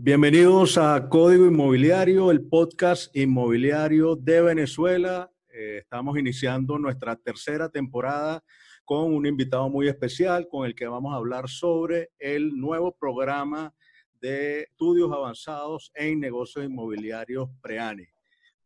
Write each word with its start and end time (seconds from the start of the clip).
Bienvenidos 0.00 0.78
a 0.78 1.08
Código 1.08 1.44
Inmobiliario, 1.44 2.30
el 2.30 2.46
podcast 2.46 3.14
inmobiliario 3.16 4.14
de 4.14 4.40
Venezuela. 4.42 5.28
Eh, 5.52 5.78
estamos 5.78 6.16
iniciando 6.16 6.78
nuestra 6.78 7.16
tercera 7.16 7.68
temporada 7.68 8.44
con 8.84 9.12
un 9.12 9.26
invitado 9.26 9.68
muy 9.68 9.88
especial 9.88 10.46
con 10.48 10.66
el 10.66 10.76
que 10.76 10.86
vamos 10.86 11.12
a 11.12 11.16
hablar 11.16 11.48
sobre 11.48 12.10
el 12.20 12.56
nuevo 12.56 12.96
programa 12.96 13.74
de 14.20 14.60
estudios 14.60 15.10
avanzados 15.10 15.90
en 15.96 16.20
negocios 16.20 16.64
inmobiliarios 16.64 17.48
PREANI. 17.60 18.06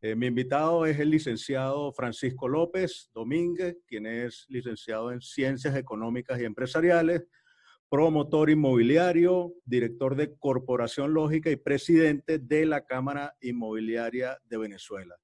Eh, 0.02 0.14
mi 0.14 0.26
invitado 0.26 0.84
es 0.84 0.98
el 1.00 1.08
licenciado 1.08 1.94
Francisco 1.94 2.46
López 2.46 3.08
Domínguez, 3.14 3.78
quien 3.86 4.04
es 4.04 4.44
licenciado 4.50 5.10
en 5.10 5.22
Ciencias 5.22 5.76
Económicas 5.76 6.38
y 6.38 6.44
Empresariales, 6.44 7.22
promotor 7.92 8.48
inmobiliario, 8.48 9.52
director 9.66 10.16
de 10.16 10.34
Corporación 10.38 11.12
Lógica 11.12 11.50
y 11.50 11.56
presidente 11.56 12.38
de 12.38 12.64
la 12.64 12.86
Cámara 12.86 13.34
Inmobiliaria 13.42 14.38
de 14.48 14.56
Venezuela. 14.56 15.14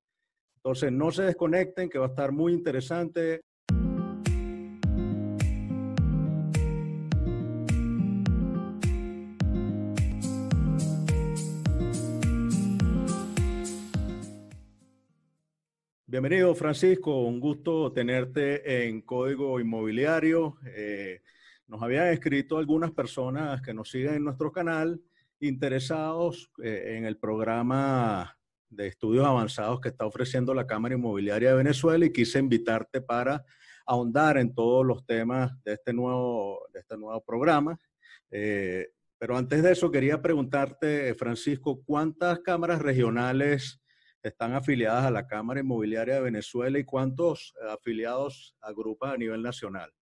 Entonces, 0.57 0.93
no 0.93 1.11
se 1.11 1.23
desconecten, 1.23 1.89
que 1.89 1.99
va 1.99 2.05
a 2.05 2.09
estar 2.11 2.31
muy 2.31 2.53
interesante. 2.53 3.41
Bienvenido, 16.07 16.55
Francisco. 16.55 17.23
Un 17.23 17.41
gusto 17.41 17.93
tenerte 17.93 18.87
en 18.87 19.01
Código 19.01 19.59
Inmobiliario. 19.59 20.59
Eh, 20.67 21.23
nos 21.69 21.83
habían 21.83 22.09
escrito 22.09 22.57
algunas 22.57 22.91
personas 22.93 23.61
que 23.61 23.75
nos 23.75 23.91
siguen 23.91 24.15
en 24.15 24.25
nuestro 24.25 24.51
canal 24.51 25.01
interesados 25.39 26.51
eh, 26.63 26.97
en 26.97 27.05
el 27.05 27.19
programa 27.19 28.37
de 28.71 28.87
estudios 28.87 29.25
avanzados 29.25 29.81
que 29.81 29.91
está 29.91 30.07
ofreciendo 30.07 30.55
la 30.55 30.67
Cámara 30.67 30.95
Inmobiliaria 30.95 31.51
de 31.51 31.57
Venezuela 31.57 32.05
y 32.05 32.13
quise 32.13 32.39
invitarte 32.39 33.01
para 33.01 33.45
ahondar 33.87 34.39
en 34.39 34.55
todos 34.55 34.85
los 34.85 35.07
temas 35.07 35.53
de 35.63 35.75
este 35.75 35.93
nuevo, 35.93 36.67
de 36.73 36.81
este 36.81 36.97
nuevo 36.97 37.23
programa. 37.23 37.79
Eh, 38.31 38.89
pero 39.19 39.37
antes 39.37 39.63
de 39.63 39.73
eso 39.73 39.91
quería 39.91 40.21
preguntarte, 40.21 41.15
Francisco, 41.15 41.83
¿cuántas 41.85 42.41
cámaras 42.41 42.81
regionales 42.81 43.81
están 44.23 44.55
afiliadas 44.55 45.05
a 45.05 45.11
la 45.11 45.27
Cámara 45.27 45.61
Inmobiliaria 45.61 46.17
de 46.17 46.21
Venezuela 46.21 46.79
y 46.79 46.85
cuántos 46.85 47.55
afiliados 47.69 48.57
agrupa 48.61 49.13
a 49.13 49.17
nivel 49.17 49.43
nacional? 49.43 49.93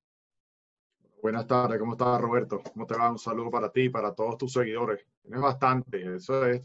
Buenas 1.23 1.47
tardes, 1.47 1.79
¿cómo 1.79 1.93
estás 1.93 2.21
Roberto? 2.21 2.63
¿Cómo 2.73 2.87
te 2.87 2.95
va? 2.95 3.11
Un 3.11 3.19
saludo 3.19 3.51
para 3.51 3.71
ti 3.71 3.83
y 3.83 3.89
para 3.89 4.15
todos 4.15 4.37
tus 4.37 4.53
seguidores. 4.53 5.05
Tienes 5.23 5.41
bastante, 5.41 6.15
eso 6.17 6.47
es. 6.47 6.63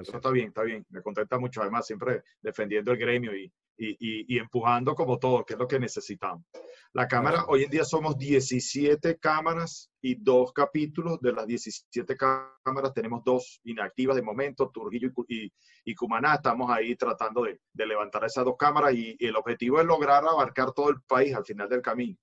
Eso 0.00 0.16
está 0.16 0.30
bien, 0.30 0.48
está 0.48 0.62
bien. 0.62 0.84
Me 0.90 1.00
contenta 1.00 1.38
mucho, 1.38 1.62
además, 1.62 1.86
siempre 1.86 2.22
defendiendo 2.42 2.92
el 2.92 2.98
gremio 2.98 3.34
y, 3.34 3.50
y, 3.78 4.34
y, 4.34 4.38
empujando 4.38 4.94
como 4.94 5.18
todo, 5.18 5.44
que 5.44 5.54
es 5.54 5.58
lo 5.58 5.66
que 5.66 5.78
necesitamos. 5.78 6.44
La 6.92 7.08
Cámara, 7.08 7.46
hoy 7.48 7.62
en 7.62 7.70
día 7.70 7.84
somos 7.84 8.18
17 8.18 9.16
cámaras 9.18 9.90
y 10.02 10.16
dos 10.16 10.52
capítulos. 10.52 11.18
De 11.20 11.32
las 11.32 11.46
17 11.46 12.16
cámaras 12.16 12.92
tenemos 12.92 13.22
dos 13.24 13.60
inactivas 13.64 14.16
de 14.16 14.22
momento, 14.22 14.70
Trujillo 14.70 15.08
y, 15.28 15.50
y, 15.84 15.94
Cumaná. 15.94 16.34
Estamos 16.34 16.70
ahí 16.70 16.94
tratando 16.96 17.44
de, 17.44 17.60
de 17.72 17.86
levantar 17.86 18.24
esas 18.24 18.44
dos 18.44 18.56
cámaras 18.58 18.92
y 18.92 19.16
el 19.20 19.36
objetivo 19.36 19.80
es 19.80 19.86
lograr 19.86 20.24
abarcar 20.26 20.72
todo 20.72 20.90
el 20.90 21.00
país 21.02 21.34
al 21.34 21.44
final 21.44 21.68
del 21.68 21.80
camino 21.80 22.18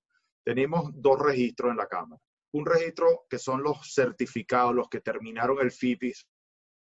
tenemos 0.48 0.92
dos 0.94 1.20
registros 1.20 1.70
en 1.70 1.76
la 1.76 1.86
Cámara. 1.86 2.22
Un 2.52 2.64
registro 2.64 3.26
que 3.28 3.38
son 3.38 3.62
los 3.62 3.92
certificados, 3.92 4.74
los 4.74 4.88
que 4.88 5.02
terminaron 5.02 5.58
el 5.60 5.70
FIPIS, 5.70 6.26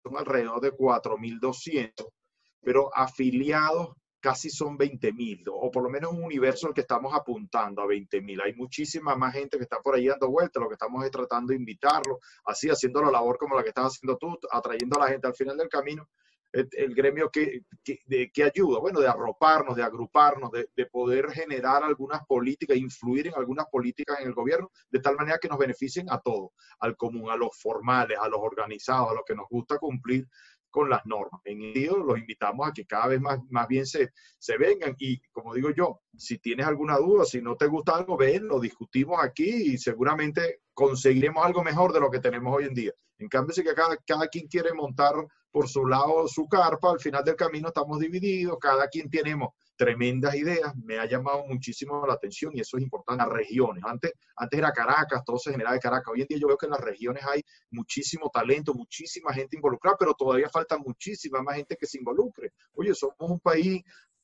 son 0.04 0.16
alrededor 0.16 0.60
de 0.60 0.70
4.200, 0.70 2.06
pero 2.60 2.96
afiliados 2.96 3.96
casi 4.20 4.50
son 4.50 4.78
20.000, 4.78 5.50
o 5.52 5.68
por 5.72 5.82
lo 5.82 5.90
menos 5.90 6.12
un 6.12 6.22
universo 6.22 6.68
al 6.68 6.74
que 6.74 6.82
estamos 6.82 7.12
apuntando 7.12 7.82
a 7.82 7.86
20.000. 7.86 8.44
Hay 8.44 8.54
muchísima 8.54 9.16
más 9.16 9.34
gente 9.34 9.56
que 9.56 9.64
está 9.64 9.80
por 9.80 9.96
ahí 9.96 10.06
dando 10.06 10.30
vueltas, 10.30 10.62
lo 10.62 10.68
que 10.68 10.74
estamos 10.74 11.04
es 11.04 11.10
tratando 11.10 11.50
de 11.50 11.56
invitarlo, 11.56 12.20
así 12.44 12.68
haciendo 12.68 13.02
la 13.02 13.10
labor 13.10 13.36
como 13.36 13.56
la 13.56 13.64
que 13.64 13.70
estás 13.70 13.86
haciendo 13.86 14.16
tú, 14.16 14.38
atrayendo 14.48 14.96
a 14.96 15.06
la 15.06 15.10
gente 15.10 15.26
al 15.26 15.34
final 15.34 15.56
del 15.56 15.68
camino, 15.68 16.08
el, 16.56 16.94
gremio 16.94 17.30
que, 17.30 17.62
que, 17.84 18.44
ayuda, 18.44 18.80
bueno, 18.80 19.00
de 19.00 19.08
arroparnos, 19.08 19.76
de 19.76 19.82
agruparnos, 19.82 20.50
de, 20.50 20.68
de, 20.74 20.86
poder 20.86 21.30
generar 21.30 21.82
algunas 21.82 22.24
políticas, 22.26 22.76
influir 22.76 23.28
en 23.28 23.34
algunas 23.34 23.66
políticas 23.66 24.20
en 24.20 24.28
el 24.28 24.34
gobierno, 24.34 24.70
de 24.90 25.00
tal 25.00 25.16
manera 25.16 25.38
que 25.38 25.48
nos 25.48 25.58
beneficien 25.58 26.06
a 26.10 26.18
todos, 26.20 26.50
al 26.80 26.96
común, 26.96 27.30
a 27.30 27.36
los 27.36 27.50
formales, 27.60 28.18
a 28.20 28.28
los 28.28 28.40
organizados, 28.40 29.10
a 29.10 29.14
los 29.14 29.24
que 29.26 29.34
nos 29.34 29.46
gusta 29.48 29.78
cumplir 29.78 30.26
con 30.76 30.90
las 30.90 31.06
normas. 31.06 31.40
En 31.44 31.62
ello 31.62 31.96
los 31.96 32.18
invitamos 32.18 32.68
a 32.68 32.72
que 32.72 32.84
cada 32.84 33.06
vez 33.06 33.20
más, 33.20 33.38
más 33.48 33.66
bien 33.66 33.86
se, 33.86 34.10
se 34.38 34.58
vengan 34.58 34.94
y 34.98 35.18
como 35.32 35.54
digo 35.54 35.70
yo, 35.70 36.02
si 36.14 36.38
tienes 36.38 36.66
alguna 36.66 36.98
duda, 36.98 37.24
si 37.24 37.40
no 37.40 37.56
te 37.56 37.66
gusta 37.66 37.96
algo, 37.96 38.16
ven, 38.16 38.46
lo 38.46 38.60
discutimos 38.60 39.18
aquí 39.22 39.72
y 39.72 39.78
seguramente 39.78 40.60
conseguiremos 40.74 41.44
algo 41.44 41.64
mejor 41.64 41.94
de 41.94 42.00
lo 42.00 42.10
que 42.10 42.20
tenemos 42.20 42.54
hoy 42.54 42.64
en 42.64 42.74
día. 42.74 42.92
En 43.18 43.28
cambio, 43.28 43.54
si 43.54 43.62
que 43.62 43.74
cada, 43.74 44.28
quien 44.28 44.46
quiere 44.46 44.72
montar 44.72 45.14
por 45.50 45.68
su 45.68 45.86
lado 45.86 46.28
su 46.28 46.46
carpa, 46.46 46.90
al 46.90 47.00
final 47.00 47.24
del 47.24 47.36
camino 47.36 47.68
estamos 47.68 47.98
divididos, 47.98 48.58
cada 48.60 48.88
quien 48.88 49.08
tenemos 49.08 49.50
tremendas 49.76 50.34
ideas, 50.34 50.74
me 50.76 50.98
ha 50.98 51.06
llamado 51.06 51.44
muchísimo 51.46 52.06
la 52.06 52.14
atención 52.14 52.52
y 52.54 52.60
eso 52.60 52.76
es 52.76 52.82
importante, 52.82 53.24
las 53.24 53.32
regiones. 53.32 53.84
Antes, 53.86 54.12
antes 54.36 54.58
era 54.58 54.72
Caracas, 54.72 55.22
todo 55.24 55.38
se 55.38 55.50
generaba 55.50 55.74
de 55.74 55.80
Caracas. 55.80 56.12
Hoy 56.12 56.22
en 56.22 56.26
día 56.28 56.38
yo 56.38 56.48
veo 56.48 56.56
que 56.56 56.66
en 56.66 56.72
las 56.72 56.80
regiones 56.80 57.24
hay 57.26 57.42
muchísimo 57.70 58.30
talento, 58.30 58.74
muchísima 58.74 59.32
gente 59.32 59.56
involucrada, 59.56 59.96
pero 59.98 60.14
todavía 60.14 60.48
falta 60.48 60.78
muchísima 60.78 61.42
más 61.42 61.56
gente 61.56 61.76
que 61.76 61.86
se 61.86 61.98
involucre. 61.98 62.52
Oye, 62.72 62.94
somos 62.94 63.16
un 63.18 63.40
país 63.40 63.82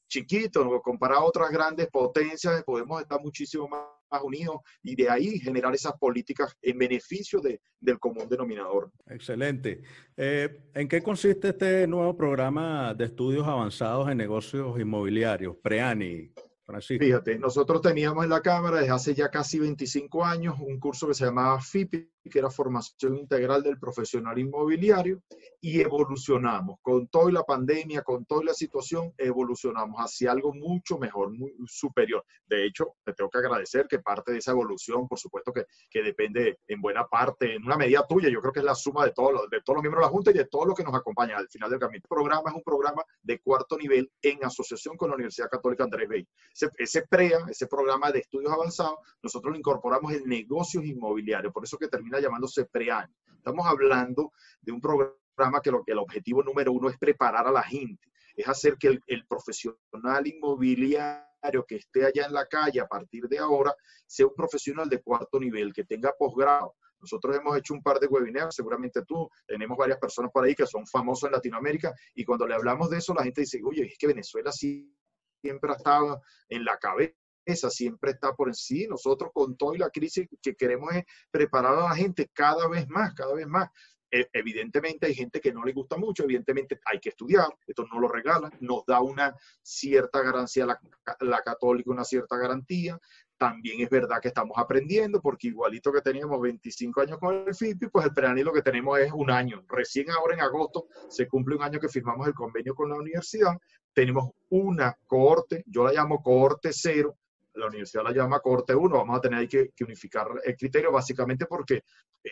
chiquito, 0.09 0.81
comparado 0.83 1.23
a 1.23 1.25
otras 1.25 1.51
grandes 1.51 1.89
potencias, 1.89 2.63
podemos 2.65 3.01
estar 3.01 3.21
muchísimo 3.21 3.69
más 3.69 3.81
Unidos 4.21 4.57
y 4.83 4.97
de 4.97 5.09
ahí 5.09 5.39
generar 5.39 5.75
esas 5.75 5.93
políticas 5.95 6.57
en 6.61 6.79
beneficio 6.79 7.41
de, 7.41 7.61
del 7.81 7.99
común 7.99 8.29
denominador. 8.29 8.91
Excelente. 9.07 9.83
Eh, 10.17 10.49
¿En 10.75 10.89
qué 10.89 11.03
consiste 11.03 11.51
este 11.51 11.87
nuevo 11.87 12.17
programa 12.17 12.95
de 12.95 13.05
estudios 13.05 13.47
avanzados 13.47 14.11
en 14.11 14.19
negocios 14.19 14.79
inmobiliarios, 14.79 15.57
PREANI? 15.63 16.33
Francisco. 16.65 17.05
Fíjate, 17.05 17.39
nosotros 17.39 17.83
teníamos 17.83 18.25
en 18.25 18.31
la 18.31 18.41
Cámara 18.41 18.79
desde 18.79 18.93
hace 18.93 19.15
ya 19.15 19.31
casi 19.31 19.59
25 19.59 20.25
años 20.25 20.55
un 20.61 20.79
curso 20.79 21.09
que 21.09 21.15
se 21.15 21.25
llamaba 21.25 21.61
FIPI, 21.61 22.09
que 22.31 22.39
era 22.39 22.51
Formación 22.51 23.17
Integral 23.17 23.63
del 23.63 23.79
Profesional 23.79 24.39
Inmobiliario, 24.39 25.23
y 25.61 25.81
evolucionamos. 25.81 26.79
Con 26.83 27.07
toda 27.07 27.31
la 27.31 27.45
pandemia, 27.45 28.03
con 28.03 28.25
toda 28.25 28.45
la 28.45 28.55
situación, 28.55 29.13
evolucionamos 29.17 29.97
hacia 29.99 30.33
algo 30.33 30.53
mucho 30.53 30.99
mejor, 30.99 31.31
muy 31.31 31.55
superior. 31.67 32.25
De 32.47 32.67
hecho, 32.67 32.97
te 33.05 33.13
tengo 33.13 33.31
que 33.31 33.39
agradecer 33.39 33.87
que 33.89 34.01
parte 34.01 34.33
de 34.33 34.39
esa 34.39 34.51
evolución, 34.51 35.07
por 35.07 35.19
supuesto 35.21 35.53
que, 35.53 35.67
que 35.89 36.03
depende 36.03 36.59
en 36.67 36.81
buena 36.81 37.07
parte, 37.07 37.55
en 37.55 37.65
una 37.65 37.77
medida 37.77 38.05
tuya, 38.09 38.29
yo 38.29 38.41
creo 38.41 38.53
que 38.53 38.59
es 38.59 38.65
la 38.65 38.75
suma 38.75 39.05
de, 39.05 39.13
todos 39.13 39.33
los, 39.33 39.51
de 39.51 39.61
todos 39.63 39.77
los 39.77 39.83
miembros 39.83 40.03
de 40.03 40.07
la 40.07 40.13
Junta 40.13 40.31
y 40.33 40.35
de 40.35 40.47
todo 40.47 40.67
lo 40.67 40.75
que 40.75 40.83
nos 40.83 40.95
acompaña 40.95 41.37
al 41.37 41.49
final 41.49 41.71
del 41.71 41.79
camino. 41.79 42.03
El 42.03 42.09
programa 42.09 42.51
es 42.51 42.57
un 42.57 42.63
programa 42.63 43.05
de 43.23 43.41
cuarto 43.41 43.79
nivel 43.79 44.11
en 44.21 44.45
asociación 44.45 44.97
con 44.97 45.11
la 45.11 45.15
Universidad 45.15 45.49
Católica 45.49 45.85
Andrés 45.85 46.09
Bello. 46.09 46.27
Ese, 46.53 46.69
ese 46.79 47.07
PREA, 47.07 47.47
ese 47.49 47.69
programa 47.69 48.11
de 48.11 48.19
estudios 48.19 48.53
avanzados, 48.53 48.99
nosotros 49.23 49.53
lo 49.53 49.59
incorporamos 49.59 50.13
en 50.13 50.29
negocios 50.29 50.85
inmobiliarios, 50.85 51.53
por 51.53 51.63
eso 51.63 51.79
que 51.79 51.87
termina 51.87 52.12
llamándose 52.21 52.65
PREAN. 52.67 53.13
Estamos 53.37 53.67
hablando 53.67 54.33
de 54.61 54.73
un 54.73 54.81
programa 54.81 55.61
que, 55.63 55.71
lo, 55.71 55.83
que 55.85 55.93
el 55.93 55.99
objetivo 55.99 56.43
número 56.43 56.73
uno 56.73 56.89
es 56.89 56.99
preparar 56.99 57.47
a 57.47 57.51
la 57.51 57.63
gente, 57.63 58.13
es 58.37 58.47
hacer 58.49 58.77
que 58.77 59.01
el, 59.07 59.27
profesional 59.27 60.27
inmobiliario 60.27 61.65
que 61.67 61.77
esté 61.77 62.07
allá 62.07 62.27
en 62.27 62.33
la 62.33 62.47
calle 62.47 62.81
a 62.81 62.87
partir 62.87 63.29
de 63.29 63.39
ahora 63.39 63.75
sea 64.07 64.27
un 64.27 64.35
profesional 64.35 64.89
de 64.89 65.03
cuarto 65.03 65.41
nivel, 65.41 65.73
que 65.73 65.85
tenga 65.85 66.13
posgrado. 66.17 66.75
Nosotros 67.01 67.37
hemos 67.37 67.57
hecho 67.57 67.75
un 67.75 67.83
par 67.83 67.99
de 67.99 68.07
webinars, 68.07 68.55
seguramente 68.55 69.03
tú, 69.05 69.29
tenemos 69.45 69.77
varias 69.77 69.99
personas 69.99 70.31
por 70.31 70.45
ahí 70.45 70.55
que 70.55 70.67
son 70.67 70.87
famosos 70.87 71.27
en 71.27 71.33
Latinoamérica 71.33 71.93
y 72.15 72.25
cuando 72.25 72.47
le 72.47 72.55
hablamos 72.55 72.91
de 72.91 72.99
eso 72.99 73.13
la 73.13 73.25
gente 73.25 73.41
dice, 73.41 73.61
oye, 73.65 73.87
es 73.87 73.99
que 73.99 74.07
Venezuela 74.07 74.53
siempre 74.53 75.73
ha 75.73 75.75
estado 75.75 76.23
en 76.49 76.65
la 76.65 76.79
cabeza 76.79 77.22
siempre 77.47 78.13
está 78.13 78.35
por 78.35 78.49
encima. 78.49 78.91
Nosotros 78.91 79.31
con 79.33 79.57
toda 79.57 79.79
la 79.79 79.91
crisis 79.91 80.29
que 80.43 80.55
queremos 80.55 80.95
es 80.95 81.05
preparar 81.31 81.75
a 81.75 81.89
la 81.89 81.95
gente 81.95 82.31
cada 82.33 82.69
vez 82.69 82.89
más, 82.89 83.15
cada 83.15 83.35
vez 83.35 83.47
más. 83.47 83.69
E, 84.11 84.29
evidentemente 84.35 85.07
hay 85.07 85.15
gente 85.15 85.41
que 85.41 85.53
no 85.53 85.65
le 85.65 85.73
gusta 85.73 85.97
mucho, 85.97 86.25
evidentemente 86.25 86.79
hay 86.85 87.01
que 87.01 87.09
estudiar, 87.09 87.49
esto 87.67 87.87
no 87.91 87.99
lo 87.99 88.09
regala, 88.09 88.51
nos 88.61 88.85
da 88.85 89.01
una 89.01 89.35
cierta 89.63 90.21
garantía, 90.21 90.67
la, 90.67 90.79
la 91.21 91.41
católica 91.41 91.91
una 91.91 92.05
cierta 92.05 92.37
garantía, 92.37 93.01
también 93.43 93.81
es 93.81 93.91
verdad 93.91 94.21
que 94.21 94.29
estamos 94.29 94.57
aprendiendo, 94.57 95.21
porque 95.21 95.49
igualito 95.49 95.93
que 95.93 96.01
teníamos 96.01 96.41
25 96.41 97.01
años 97.01 97.19
con 97.19 97.45
el 97.49 97.53
FIPI, 97.53 97.89
pues 97.89 98.07
el 98.07 98.15
PREANI 98.15 98.45
lo 98.45 98.53
que 98.53 98.63
tenemos 98.63 99.01
es 99.01 99.11
un 99.13 99.33
año. 99.33 99.65
Recién 99.69 100.11
ahora 100.11 100.35
en 100.35 100.43
agosto 100.43 100.87
se 101.09 101.27
cumple 101.27 101.57
un 101.57 101.65
año 101.65 101.81
que 101.81 101.89
firmamos 101.89 102.29
el 102.29 102.35
convenio 102.35 102.73
con 102.73 102.91
la 102.91 102.95
universidad. 102.95 103.59
Tenemos 103.93 104.31
una 104.49 104.97
cohorte, 105.09 105.65
yo 105.67 105.83
la 105.83 105.93
llamo 105.93 106.23
cohorte 106.23 106.71
cero, 106.73 107.19
la 107.55 107.67
universidad 107.67 108.05
la 108.05 108.13
llama 108.13 108.41
corte 108.41 108.75
1, 108.75 108.97
vamos 108.97 109.19
a 109.19 109.21
tener 109.21 109.49
que, 109.49 109.71
unificar 109.81 110.29
el 110.45 110.57
criterio 110.57 110.93
básicamente 110.93 111.47
porque 111.47 111.83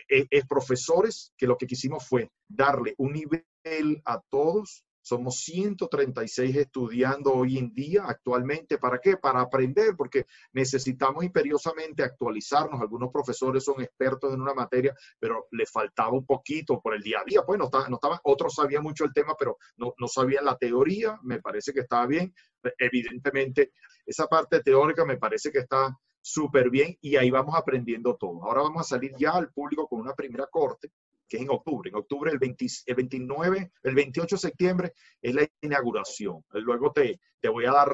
es, 0.07 0.27
es 0.29 0.47
profesores 0.47 1.33
que 1.37 1.47
lo 1.47 1.57
que 1.57 1.67
quisimos 1.67 2.07
fue 2.07 2.29
darle 2.47 2.95
un 2.97 3.13
nivel 3.13 4.01
a 4.05 4.21
todos 4.29 4.83
somos 5.01 5.39
136 5.41 6.55
estudiando 6.55 7.33
hoy 7.33 7.57
en 7.57 7.73
día 7.73 8.03
actualmente. 8.05 8.77
¿Para 8.77 8.99
qué? 8.99 9.17
Para 9.17 9.41
aprender, 9.41 9.95
porque 9.97 10.25
necesitamos 10.53 11.23
imperiosamente 11.23 12.03
actualizarnos. 12.03 12.79
Algunos 12.79 13.11
profesores 13.11 13.63
son 13.63 13.81
expertos 13.81 14.33
en 14.33 14.41
una 14.41 14.53
materia, 14.53 14.95
pero 15.19 15.47
les 15.51 15.71
faltaba 15.71 16.11
un 16.11 16.25
poquito 16.25 16.79
por 16.81 16.93
el 16.93 17.01
día 17.01 17.19
a 17.19 17.25
día. 17.25 17.41
Pues 17.45 17.59
no, 17.59 17.69
no 17.89 17.95
estaban, 17.95 18.19
otros 18.23 18.53
sabían 18.55 18.83
mucho 18.83 19.03
el 19.03 19.13
tema, 19.13 19.33
pero 19.37 19.57
no, 19.77 19.93
no 19.97 20.07
sabían 20.07 20.45
la 20.45 20.57
teoría. 20.57 21.19
Me 21.23 21.41
parece 21.41 21.73
que 21.73 21.81
estaba 21.81 22.05
bien. 22.05 22.33
Evidentemente, 22.77 23.71
esa 24.05 24.27
parte 24.27 24.61
teórica 24.61 25.03
me 25.03 25.17
parece 25.17 25.51
que 25.51 25.59
está 25.59 25.97
súper 26.21 26.69
bien 26.69 26.95
y 27.01 27.15
ahí 27.15 27.31
vamos 27.31 27.55
aprendiendo 27.55 28.15
todo. 28.15 28.43
Ahora 28.43 28.61
vamos 28.61 28.81
a 28.81 28.89
salir 28.89 29.13
ya 29.17 29.31
al 29.31 29.51
público 29.51 29.87
con 29.87 29.99
una 29.99 30.13
primera 30.13 30.45
corte 30.45 30.91
que 31.31 31.37
es 31.37 31.43
en 31.43 31.49
octubre. 31.49 31.89
En 31.89 31.95
octubre, 31.95 32.29
el, 32.29 32.39
29, 32.39 33.71
el 33.83 33.95
28 33.95 34.35
de 34.35 34.39
septiembre 34.39 34.93
es 35.21 35.33
la 35.33 35.47
inauguración. 35.61 36.43
Luego 36.51 36.91
te, 36.91 37.21
te 37.39 37.47
voy 37.47 37.63
a 37.65 37.71
dar 37.71 37.89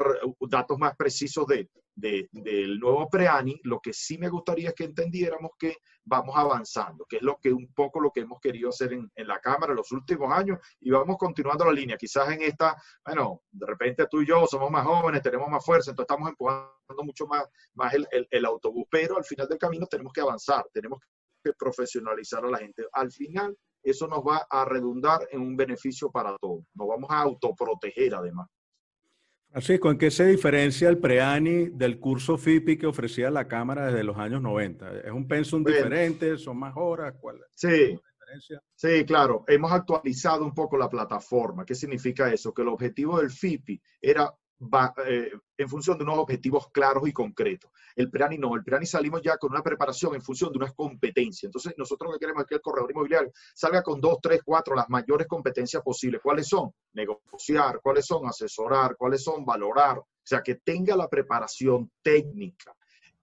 datos 0.49 0.79
más 0.79 0.95
precisos 0.95 1.45
de, 1.45 1.69
del 1.93 2.79
nuevo 2.79 3.07
PREANI. 3.07 3.61
Lo 3.63 3.79
que 3.79 3.93
sí 3.93 4.17
me 4.17 4.29
gustaría 4.29 4.69
es 4.69 4.75
que 4.75 4.85
entendiéramos 4.85 5.51
que 5.59 5.75
vamos 6.03 6.35
avanzando, 6.35 7.05
que 7.07 7.17
es 7.17 7.21
lo 7.21 7.37
que 7.37 7.53
un 7.53 7.71
poco 7.75 7.99
lo 7.99 8.09
que 8.09 8.21
hemos 8.21 8.39
querido 8.39 8.69
hacer 8.69 8.93
en, 8.93 9.11
en 9.13 9.27
la 9.27 9.39
Cámara 9.39 9.75
los 9.75 9.91
últimos 9.91 10.31
años 10.31 10.57
y 10.79 10.89
vamos 10.89 11.17
continuando 11.19 11.63
la 11.65 11.73
línea. 11.73 11.95
Quizás 11.95 12.31
en 12.31 12.41
esta, 12.41 12.75
bueno, 13.05 13.43
de 13.51 13.67
repente 13.67 14.07
tú 14.09 14.23
y 14.23 14.25
yo 14.25 14.47
somos 14.47 14.71
más 14.71 14.83
jóvenes, 14.83 15.21
tenemos 15.21 15.47
más 15.47 15.63
fuerza, 15.63 15.91
entonces 15.91 16.09
estamos 16.09 16.29
empujando 16.29 17.03
mucho 17.03 17.27
más, 17.27 17.45
más 17.75 17.93
el, 17.93 18.07
el, 18.09 18.27
el 18.31 18.45
autobús, 18.45 18.87
pero 18.89 19.15
al 19.15 19.25
final 19.25 19.47
del 19.47 19.59
camino 19.59 19.85
tenemos 19.85 20.11
que 20.11 20.21
avanzar, 20.21 20.65
tenemos 20.73 20.99
profesionalizar 21.53 22.43
a 22.45 22.49
la 22.49 22.57
gente. 22.57 22.85
Al 22.91 23.11
final, 23.11 23.55
eso 23.83 24.07
nos 24.07 24.19
va 24.19 24.47
a 24.49 24.65
redundar 24.65 25.27
en 25.31 25.41
un 25.41 25.55
beneficio 25.55 26.11
para 26.11 26.35
todos. 26.37 26.63
Nos 26.73 26.87
vamos 26.87 27.09
a 27.09 27.21
autoproteger 27.21 28.15
además. 28.15 28.47
Francisco, 29.49 29.89
¿en 29.89 29.97
qué 29.97 30.11
se 30.11 30.25
diferencia 30.25 30.89
el 30.89 30.97
PREANI 30.97 31.69
del 31.69 31.99
curso 31.99 32.37
FIPI 32.37 32.77
que 32.77 32.85
ofrecía 32.85 33.31
la 33.31 33.47
Cámara 33.47 33.87
desde 33.87 34.03
los 34.03 34.17
años 34.17 34.41
90? 34.41 34.99
¿Es 34.99 35.11
un 35.11 35.27
pensum 35.27 35.63
diferente? 35.63 36.37
¿Son 36.37 36.57
más 36.57 36.73
horas? 36.75 37.15
¿Cuál 37.19 37.39
sí, 37.53 37.97
sí, 38.75 39.05
claro. 39.05 39.45
Hemos 39.47 39.71
actualizado 39.71 40.43
un 40.43 40.53
poco 40.53 40.77
la 40.77 40.89
plataforma. 40.89 41.65
¿Qué 41.65 41.75
significa 41.75 42.31
eso? 42.31 42.53
Que 42.53 42.61
el 42.61 42.67
objetivo 42.67 43.19
del 43.19 43.29
FIPI 43.29 43.81
era 44.01 44.31
eh, 45.05 45.31
en 45.57 45.69
función 45.69 45.97
de 45.97 46.03
unos 46.03 46.17
objetivos 46.17 46.69
claros 46.71 47.07
y 47.07 47.13
concretos. 47.13 47.69
El 47.95 48.09
PRANI 48.09 48.39
no, 48.39 48.55
el 48.55 48.63
PRANI 48.63 48.85
salimos 48.85 49.21
ya 49.21 49.37
con 49.37 49.51
una 49.51 49.61
preparación 49.61 50.15
en 50.15 50.21
función 50.21 50.51
de 50.51 50.57
unas 50.57 50.73
competencias. 50.73 51.43
Entonces, 51.43 51.73
nosotros 51.77 52.09
lo 52.11 52.13
que 52.17 52.25
queremos 52.25 52.43
es 52.43 52.47
que 52.47 52.55
el 52.55 52.61
corredor 52.61 52.91
inmobiliario 52.91 53.31
salga 53.53 53.83
con 53.83 54.01
dos, 54.01 54.17
tres, 54.21 54.41
cuatro, 54.43 54.75
las 54.75 54.89
mayores 54.89 55.27
competencias 55.27 55.83
posibles. 55.83 56.21
¿Cuáles 56.23 56.47
son? 56.47 56.73
Negociar, 56.93 57.79
¿cuáles 57.81 58.05
son? 58.05 58.27
Asesorar, 58.27 58.95
¿cuáles 58.97 59.23
son? 59.23 59.45
Valorar. 59.45 59.99
O 59.99 60.05
sea, 60.23 60.41
que 60.41 60.55
tenga 60.55 60.95
la 60.95 61.07
preparación 61.07 61.91
técnica, 62.01 62.75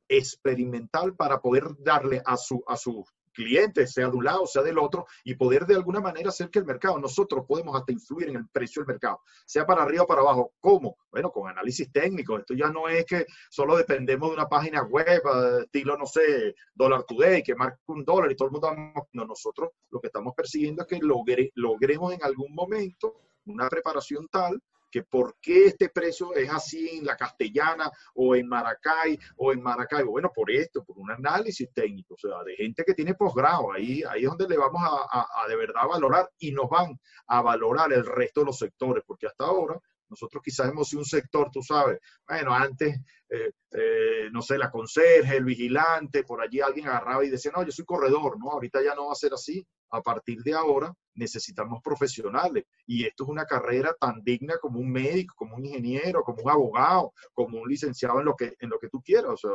experimental 0.08 1.14
para 1.16 1.40
poder 1.40 1.64
darle 1.78 2.22
a 2.24 2.36
su, 2.36 2.62
a 2.66 2.76
su 2.76 3.04
cliente, 3.34 3.86
sea 3.86 4.08
de 4.08 4.16
un 4.16 4.24
lado, 4.24 4.46
sea 4.46 4.62
del 4.62 4.78
otro, 4.78 5.06
y 5.24 5.34
poder 5.34 5.66
de 5.66 5.74
alguna 5.74 6.00
manera 6.00 6.30
hacer 6.30 6.48
que 6.48 6.60
el 6.60 6.64
mercado, 6.64 6.98
nosotros 6.98 7.44
podemos 7.46 7.76
hasta 7.76 7.92
influir 7.92 8.28
en 8.28 8.36
el 8.36 8.48
precio 8.48 8.80
del 8.80 8.88
mercado, 8.88 9.20
sea 9.44 9.66
para 9.66 9.82
arriba 9.82 10.04
o 10.04 10.06
para 10.06 10.22
abajo. 10.22 10.54
¿Cómo? 10.60 10.96
Bueno, 11.10 11.30
con 11.30 11.48
análisis 11.48 11.90
técnico. 11.92 12.38
Esto 12.38 12.54
ya 12.54 12.70
no 12.70 12.88
es 12.88 13.04
que 13.04 13.26
solo 13.50 13.76
dependemos 13.76 14.30
de 14.30 14.34
una 14.36 14.48
página 14.48 14.82
web, 14.82 15.06
eh, 15.08 15.62
estilo, 15.64 15.96
no 15.96 16.06
sé, 16.06 16.54
Dollar 16.74 17.04
Today, 17.04 17.42
que 17.42 17.54
marca 17.54 17.78
un 17.86 18.04
dólar 18.04 18.30
y 18.30 18.36
todo 18.36 18.46
el 18.46 18.52
mundo... 18.52 18.72
No, 19.12 19.24
nosotros 19.24 19.70
lo 19.90 20.00
que 20.00 20.06
estamos 20.08 20.34
persiguiendo 20.34 20.82
es 20.82 20.88
que 20.88 20.98
logre, 20.98 21.50
logremos 21.54 22.12
en 22.12 22.22
algún 22.22 22.54
momento 22.54 23.20
una 23.46 23.68
preparación 23.68 24.26
tal 24.28 24.60
que 24.94 25.02
por 25.02 25.34
qué 25.40 25.66
este 25.66 25.88
precio 25.88 26.32
es 26.36 26.48
así 26.48 26.98
en 26.98 27.04
la 27.04 27.16
castellana 27.16 27.90
o 28.14 28.36
en 28.36 28.46
Maracay 28.46 29.18
o 29.38 29.50
en 29.52 29.60
Maracaibo. 29.60 30.12
Bueno, 30.12 30.30
por 30.32 30.52
esto, 30.52 30.84
por 30.84 30.96
un 30.98 31.10
análisis 31.10 31.68
técnico, 31.74 32.14
o 32.14 32.16
sea, 32.16 32.44
de 32.44 32.54
gente 32.54 32.84
que 32.84 32.94
tiene 32.94 33.14
posgrado. 33.14 33.72
Ahí, 33.72 34.04
ahí 34.08 34.22
es 34.22 34.28
donde 34.28 34.48
le 34.48 34.56
vamos 34.56 34.80
a, 34.84 35.48
de 35.48 35.56
verdad 35.56 35.88
valorar 35.88 36.30
y 36.38 36.52
nos 36.52 36.70
van 36.70 36.96
a 37.26 37.42
valorar 37.42 37.92
el 37.92 38.06
resto 38.06 38.42
de 38.42 38.46
los 38.46 38.56
sectores, 38.56 39.02
porque 39.04 39.26
hasta 39.26 39.46
ahora 39.46 39.80
nosotros 40.08 40.40
quizás 40.44 40.68
hemos 40.68 40.88
sido 40.88 41.00
un 41.00 41.06
sector, 41.06 41.50
tú 41.50 41.60
sabes, 41.60 41.98
bueno, 42.28 42.54
antes, 42.54 42.96
eh, 43.30 43.50
eh, 43.72 44.28
no 44.30 44.42
sé, 44.42 44.56
la 44.58 44.70
conserje, 44.70 45.38
el 45.38 45.44
vigilante, 45.44 46.22
por 46.22 46.40
allí 46.40 46.60
alguien 46.60 46.86
agarraba 46.86 47.24
y 47.24 47.30
decía, 47.30 47.50
no, 47.52 47.64
yo 47.64 47.72
soy 47.72 47.84
corredor, 47.84 48.38
no, 48.38 48.52
ahorita 48.52 48.80
ya 48.80 48.94
no 48.94 49.06
va 49.06 49.12
a 49.12 49.16
ser 49.16 49.34
así. 49.34 49.66
A 49.90 50.02
partir 50.02 50.42
de 50.42 50.54
ahora 50.54 50.92
necesitamos 51.14 51.80
profesionales 51.82 52.64
y 52.86 53.04
esto 53.04 53.24
es 53.24 53.30
una 53.30 53.46
carrera 53.46 53.94
tan 53.98 54.22
digna 54.22 54.56
como 54.58 54.80
un 54.80 54.90
médico, 54.90 55.34
como 55.36 55.56
un 55.56 55.64
ingeniero, 55.64 56.22
como 56.22 56.42
un 56.42 56.50
abogado, 56.50 57.12
como 57.32 57.60
un 57.60 57.68
licenciado 57.68 58.18
en 58.18 58.26
lo 58.26 58.34
que, 58.34 58.54
en 58.58 58.70
lo 58.70 58.78
que 58.78 58.88
tú 58.88 59.00
quieras. 59.02 59.30
O 59.30 59.36
sea, 59.36 59.50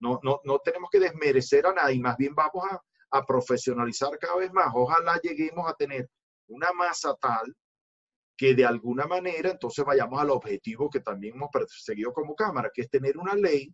no, 0.00 0.18
no, 0.22 0.40
no 0.44 0.58
tenemos 0.58 0.90
que 0.90 1.00
desmerecer 1.00 1.66
a 1.66 1.72
nadie, 1.72 2.00
más 2.00 2.16
bien 2.16 2.34
vamos 2.34 2.64
a, 2.70 2.80
a 3.18 3.24
profesionalizar 3.24 4.18
cada 4.18 4.36
vez 4.36 4.52
más. 4.52 4.68
Ojalá 4.74 5.20
lleguemos 5.22 5.68
a 5.68 5.74
tener 5.74 6.08
una 6.48 6.72
masa 6.72 7.14
tal 7.20 7.54
que 8.36 8.54
de 8.54 8.64
alguna 8.64 9.06
manera 9.06 9.50
entonces 9.50 9.84
vayamos 9.84 10.20
al 10.20 10.30
objetivo 10.30 10.90
que 10.90 11.00
también 11.00 11.36
hemos 11.36 11.50
perseguido 11.50 12.12
como 12.12 12.34
Cámara, 12.34 12.70
que 12.74 12.82
es 12.82 12.90
tener 12.90 13.16
una 13.16 13.34
ley 13.34 13.72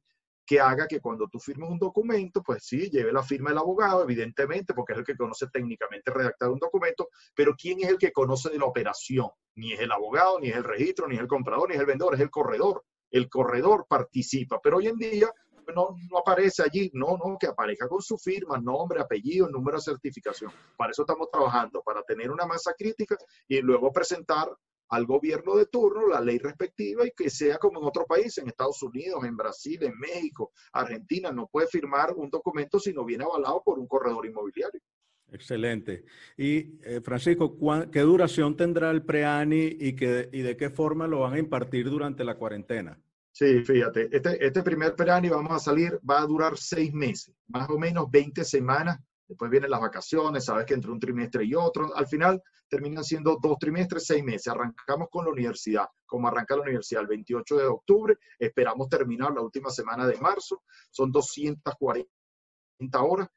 que 0.50 0.58
haga 0.58 0.88
que 0.88 1.00
cuando 1.00 1.28
tú 1.28 1.38
firmes 1.38 1.70
un 1.70 1.78
documento, 1.78 2.42
pues 2.42 2.64
sí, 2.64 2.90
lleve 2.90 3.12
la 3.12 3.22
firma 3.22 3.50
del 3.50 3.58
abogado, 3.58 4.02
evidentemente, 4.02 4.74
porque 4.74 4.94
es 4.94 4.98
el 4.98 5.04
que 5.04 5.16
conoce 5.16 5.46
técnicamente 5.46 6.10
redactar 6.12 6.50
un 6.50 6.58
documento, 6.58 7.08
pero 7.36 7.54
¿quién 7.54 7.78
es 7.78 7.88
el 7.88 7.98
que 7.98 8.10
conoce 8.10 8.50
de 8.50 8.58
la 8.58 8.64
operación? 8.64 9.28
Ni 9.54 9.74
es 9.74 9.78
el 9.78 9.92
abogado, 9.92 10.40
ni 10.40 10.48
es 10.48 10.56
el 10.56 10.64
registro, 10.64 11.06
ni 11.06 11.14
es 11.14 11.20
el 11.20 11.28
comprador, 11.28 11.68
ni 11.68 11.76
es 11.76 11.80
el 11.80 11.86
vendedor, 11.86 12.16
es 12.16 12.20
el 12.20 12.30
corredor. 12.30 12.82
El 13.12 13.28
corredor 13.28 13.86
participa, 13.88 14.58
pero 14.60 14.78
hoy 14.78 14.88
en 14.88 14.96
día 14.96 15.32
no, 15.72 15.94
no, 16.10 16.18
aparece 16.18 16.64
allí, 16.64 16.90
no, 16.94 17.16
no, 17.16 17.38
que 17.38 17.46
aparezca 17.46 17.86
con 17.86 18.02
su 18.02 18.18
firma, 18.18 18.58
nombre, 18.58 19.00
apellido, 19.00 19.48
número 19.48 19.76
de 19.78 19.84
certificación. 19.84 20.50
Para 20.76 20.90
eso 20.90 21.02
estamos 21.02 21.30
trabajando, 21.30 21.80
para 21.80 22.02
tener 22.02 22.28
una 22.28 22.44
masa 22.44 22.74
crítica 22.76 23.16
y 23.46 23.60
luego 23.60 23.92
presentar 23.92 24.48
al 24.90 25.06
gobierno 25.06 25.56
de 25.56 25.66
turno 25.66 26.06
la 26.08 26.20
ley 26.20 26.38
respectiva 26.38 27.06
y 27.06 27.12
que 27.16 27.30
sea 27.30 27.58
como 27.58 27.80
en 27.80 27.86
otro 27.86 28.04
país, 28.06 28.36
en 28.38 28.48
Estados 28.48 28.82
Unidos, 28.82 29.24
en 29.24 29.36
Brasil, 29.36 29.82
en 29.82 29.98
México, 29.98 30.52
Argentina, 30.72 31.32
no 31.32 31.48
puede 31.48 31.68
firmar 31.68 32.12
un 32.14 32.28
documento 32.28 32.78
si 32.78 32.92
no 32.92 33.04
viene 33.04 33.24
avalado 33.24 33.62
por 33.64 33.78
un 33.78 33.86
corredor 33.86 34.26
inmobiliario. 34.26 34.80
Excelente. 35.32 36.04
Y 36.36 36.80
eh, 36.82 37.00
Francisco, 37.04 37.56
¿qué 37.92 38.00
duración 38.00 38.56
tendrá 38.56 38.90
el 38.90 39.04
PREANI 39.04 39.76
y, 39.78 39.94
que, 39.94 40.28
y 40.32 40.42
de 40.42 40.56
qué 40.56 40.70
forma 40.70 41.06
lo 41.06 41.20
van 41.20 41.34
a 41.34 41.38
impartir 41.38 41.88
durante 41.88 42.24
la 42.24 42.36
cuarentena? 42.36 43.00
Sí, 43.32 43.62
fíjate, 43.64 44.08
este, 44.10 44.44
este 44.44 44.62
primer 44.62 44.94
y 45.22 45.28
vamos 45.28 45.52
a 45.52 45.58
salir, 45.60 46.00
va 46.08 46.20
a 46.20 46.26
durar 46.26 46.56
seis 46.56 46.92
meses, 46.92 47.32
más 47.46 47.70
o 47.70 47.78
menos 47.78 48.10
20 48.10 48.44
semanas. 48.44 48.98
Después 49.30 49.48
vienen 49.48 49.70
las 49.70 49.80
vacaciones, 49.80 50.44
sabes 50.44 50.66
que 50.66 50.74
entre 50.74 50.90
un 50.90 50.98
trimestre 50.98 51.44
y 51.44 51.54
otro. 51.54 51.94
Al 51.94 52.08
final 52.08 52.42
terminan 52.68 53.04
siendo 53.04 53.38
dos 53.40 53.58
trimestres, 53.60 54.04
seis 54.04 54.24
meses. 54.24 54.48
Arrancamos 54.48 55.06
con 55.08 55.24
la 55.24 55.30
universidad, 55.30 55.86
como 56.04 56.26
arranca 56.26 56.56
la 56.56 56.62
universidad 56.62 57.02
el 57.02 57.06
28 57.06 57.56
de 57.56 57.66
octubre. 57.66 58.18
Esperamos 58.36 58.88
terminar 58.88 59.32
la 59.32 59.42
última 59.42 59.70
semana 59.70 60.04
de 60.04 60.16
marzo. 60.16 60.64
Son 60.90 61.12
240 61.12 62.08
horas. 63.00 63.28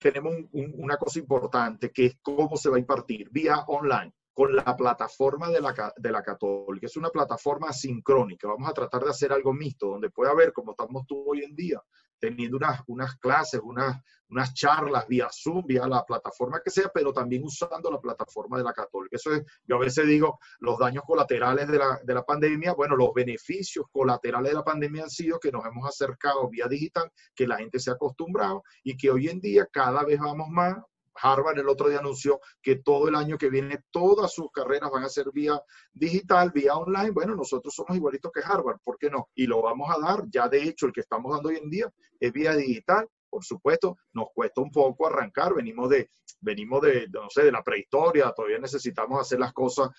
Tenemos 0.00 0.34
una 0.50 0.96
cosa 0.96 1.20
importante 1.20 1.92
que 1.92 2.06
es 2.06 2.16
cómo 2.20 2.56
se 2.56 2.68
va 2.68 2.74
a 2.74 2.80
impartir 2.80 3.28
vía 3.30 3.60
online 3.68 4.12
con 4.38 4.54
la 4.54 4.76
plataforma 4.76 5.50
de 5.50 5.60
la, 5.60 5.92
de 5.96 6.12
la 6.12 6.22
Católica. 6.22 6.86
Es 6.86 6.96
una 6.96 7.10
plataforma 7.10 7.72
sincrónica. 7.72 8.46
Vamos 8.46 8.70
a 8.70 8.72
tratar 8.72 9.02
de 9.02 9.10
hacer 9.10 9.32
algo 9.32 9.52
mixto, 9.52 9.88
donde 9.88 10.10
pueda 10.10 10.30
haber, 10.30 10.52
como 10.52 10.70
estamos 10.70 11.04
tú 11.08 11.24
hoy 11.26 11.42
en 11.42 11.56
día, 11.56 11.82
teniendo 12.20 12.56
unas, 12.56 12.80
unas 12.86 13.16
clases, 13.16 13.60
unas, 13.64 14.00
unas 14.28 14.54
charlas 14.54 15.08
vía 15.08 15.26
Zoom, 15.32 15.66
vía 15.66 15.88
la 15.88 16.04
plataforma 16.04 16.60
que 16.64 16.70
sea, 16.70 16.88
pero 16.94 17.12
también 17.12 17.42
usando 17.42 17.90
la 17.90 18.00
plataforma 18.00 18.58
de 18.58 18.62
la 18.62 18.72
Católica. 18.72 19.16
Eso 19.16 19.32
es, 19.32 19.42
yo 19.66 19.74
a 19.74 19.80
veces 19.80 20.06
digo, 20.06 20.38
los 20.60 20.78
daños 20.78 21.02
colaterales 21.04 21.66
de 21.66 21.78
la, 21.78 21.98
de 22.04 22.14
la 22.14 22.22
pandemia, 22.22 22.74
bueno, 22.74 22.94
los 22.94 23.12
beneficios 23.12 23.86
colaterales 23.90 24.52
de 24.52 24.56
la 24.56 24.64
pandemia 24.64 25.02
han 25.02 25.10
sido 25.10 25.40
que 25.40 25.50
nos 25.50 25.66
hemos 25.66 25.84
acercado 25.84 26.48
vía 26.48 26.68
digital, 26.68 27.10
que 27.34 27.48
la 27.48 27.56
gente 27.56 27.80
se 27.80 27.90
ha 27.90 27.94
acostumbrado 27.94 28.62
y 28.84 28.96
que 28.96 29.10
hoy 29.10 29.30
en 29.30 29.40
día 29.40 29.66
cada 29.72 30.04
vez 30.04 30.20
vamos 30.20 30.46
más 30.48 30.76
Harvard 31.20 31.58
el 31.58 31.68
otro 31.68 31.88
día 31.88 31.98
anunció 31.98 32.40
que 32.62 32.76
todo 32.76 33.08
el 33.08 33.14
año 33.14 33.38
que 33.38 33.50
viene 33.50 33.84
todas 33.90 34.32
sus 34.32 34.50
carreras 34.50 34.90
van 34.90 35.04
a 35.04 35.08
ser 35.08 35.26
vía 35.32 35.60
digital, 35.92 36.50
vía 36.50 36.76
online. 36.76 37.10
Bueno, 37.10 37.34
nosotros 37.34 37.74
somos 37.74 37.96
igualitos 37.96 38.32
que 38.32 38.40
Harvard, 38.44 38.78
¿por 38.82 38.98
qué 38.98 39.10
no? 39.10 39.28
Y 39.34 39.46
lo 39.46 39.62
vamos 39.62 39.88
a 39.90 40.00
dar, 40.00 40.24
ya 40.28 40.48
de 40.48 40.62
hecho 40.62 40.86
el 40.86 40.92
que 40.92 41.00
estamos 41.00 41.32
dando 41.32 41.48
hoy 41.48 41.56
en 41.56 41.70
día 41.70 41.92
es 42.20 42.32
vía 42.32 42.54
digital 42.54 43.08
por 43.28 43.44
supuesto, 43.44 43.96
nos 44.12 44.28
cuesta 44.34 44.60
un 44.60 44.70
poco 44.70 45.06
arrancar, 45.06 45.54
venimos 45.54 45.88
de, 45.88 46.10
venimos 46.40 46.82
de, 46.82 47.08
no 47.08 47.28
sé, 47.30 47.44
de 47.44 47.52
la 47.52 47.62
prehistoria, 47.62 48.32
todavía 48.32 48.58
necesitamos 48.58 49.20
hacer 49.20 49.38
las 49.38 49.52
cosas. 49.52 49.90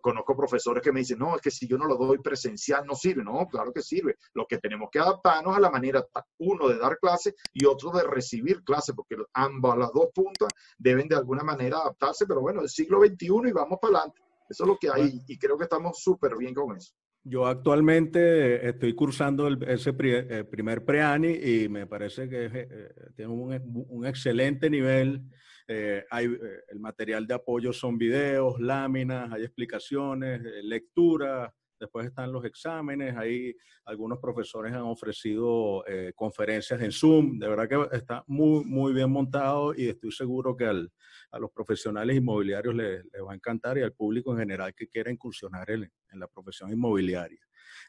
Conozco 0.00 0.36
profesores 0.36 0.80
que 0.80 0.92
me 0.92 1.00
dicen, 1.00 1.18
no, 1.18 1.34
es 1.34 1.42
que 1.42 1.50
si 1.50 1.66
yo 1.66 1.76
no 1.76 1.86
lo 1.86 1.96
doy 1.96 2.18
presencial 2.18 2.86
no 2.86 2.94
sirve. 2.94 3.24
No, 3.24 3.48
claro 3.48 3.72
que 3.72 3.82
sirve. 3.82 4.16
Lo 4.32 4.46
que 4.46 4.58
tenemos 4.58 4.88
que 4.92 5.00
adaptarnos 5.00 5.56
a 5.56 5.60
la 5.60 5.70
manera, 5.70 6.06
uno, 6.38 6.68
de 6.68 6.78
dar 6.78 6.98
clase 6.98 7.34
y 7.52 7.66
otro 7.66 7.90
de 7.90 8.04
recibir 8.04 8.62
clase, 8.62 8.94
porque 8.94 9.16
ambas, 9.32 9.76
las 9.76 9.92
dos 9.92 10.10
puntas, 10.14 10.48
deben 10.78 11.08
de 11.08 11.16
alguna 11.16 11.42
manera 11.42 11.78
adaptarse, 11.78 12.26
pero 12.26 12.40
bueno, 12.40 12.60
el 12.60 12.68
siglo 12.68 13.00
XXI 13.04 13.48
y 13.48 13.52
vamos 13.52 13.78
para 13.82 13.98
adelante. 13.98 14.22
Eso 14.48 14.64
es 14.64 14.68
lo 14.68 14.78
que 14.78 14.90
hay 14.90 15.20
y 15.26 15.38
creo 15.38 15.58
que 15.58 15.64
estamos 15.64 15.98
súper 16.00 16.36
bien 16.36 16.54
con 16.54 16.76
eso. 16.76 16.94
Yo 17.24 17.46
actualmente 17.46 18.68
estoy 18.68 18.94
cursando 18.94 19.46
ese 19.46 19.94
eh, 19.96 20.44
primer 20.44 20.84
preani 20.84 21.28
y 21.30 21.68
me 21.68 21.86
parece 21.86 22.28
que 22.28 22.50
eh, 22.52 22.94
tiene 23.14 23.30
un, 23.30 24.04
excelente 24.04 24.68
nivel. 24.68 25.22
Eh, 25.68 26.04
hay, 26.10 26.24
el 26.24 26.80
material 26.80 27.24
de 27.28 27.34
apoyo 27.34 27.72
son 27.72 27.96
videos, 27.96 28.60
láminas, 28.60 29.30
hay 29.32 29.44
explicaciones, 29.44 30.42
lectura, 30.64 31.54
después 31.78 32.06
están 32.06 32.32
los 32.32 32.44
exámenes, 32.44 33.16
ahí 33.16 33.54
algunos 33.84 34.18
profesores 34.18 34.72
han 34.72 34.82
ofrecido 34.82 35.84
conferencias 36.16 36.80
en 36.80 36.90
Zoom, 36.90 37.38
de 37.38 37.48
verdad 37.48 37.68
que 37.68 37.96
está 37.96 38.24
muy, 38.26 38.64
muy 38.64 38.92
bien 38.92 39.10
montado 39.10 39.74
y 39.76 39.88
estoy 39.88 40.10
seguro 40.10 40.56
que 40.56 40.66
al, 40.66 40.90
a 41.30 41.38
los 41.38 41.50
profesionales 41.52 42.16
inmobiliarios 42.16 42.74
les, 42.74 43.04
va 43.24 43.32
a 43.32 43.36
encantar 43.36 43.78
y 43.78 43.82
al 43.82 43.92
público 43.92 44.32
en 44.32 44.38
general 44.38 44.74
que 44.74 44.88
quiera 44.88 45.10
incursionar 45.10 45.70
en, 45.70 45.90
la 46.20 46.28
profesión 46.28 46.70
inmobiliaria. 46.70 47.40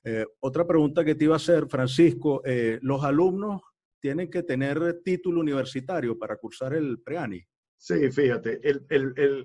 Eh, 0.03 0.25
otra 0.39 0.65
pregunta 0.65 1.03
que 1.03 1.15
te 1.15 1.25
iba 1.25 1.36
a 1.36 1.38
hacer, 1.38 1.68
Francisco, 1.68 2.42
eh, 2.46 2.80
¿los 2.82 3.03
alumnos 3.03 3.62
tienen 4.00 4.30
que 4.30 4.44
tener 4.44 5.01
título 5.03 5.39
universitario 5.39 6.18
para 6.18 6.36
cursar 6.36 6.74
el 6.74 7.00
PREANI? 7.00 7.42
Sí, 7.77 8.12
fíjate, 8.12 8.62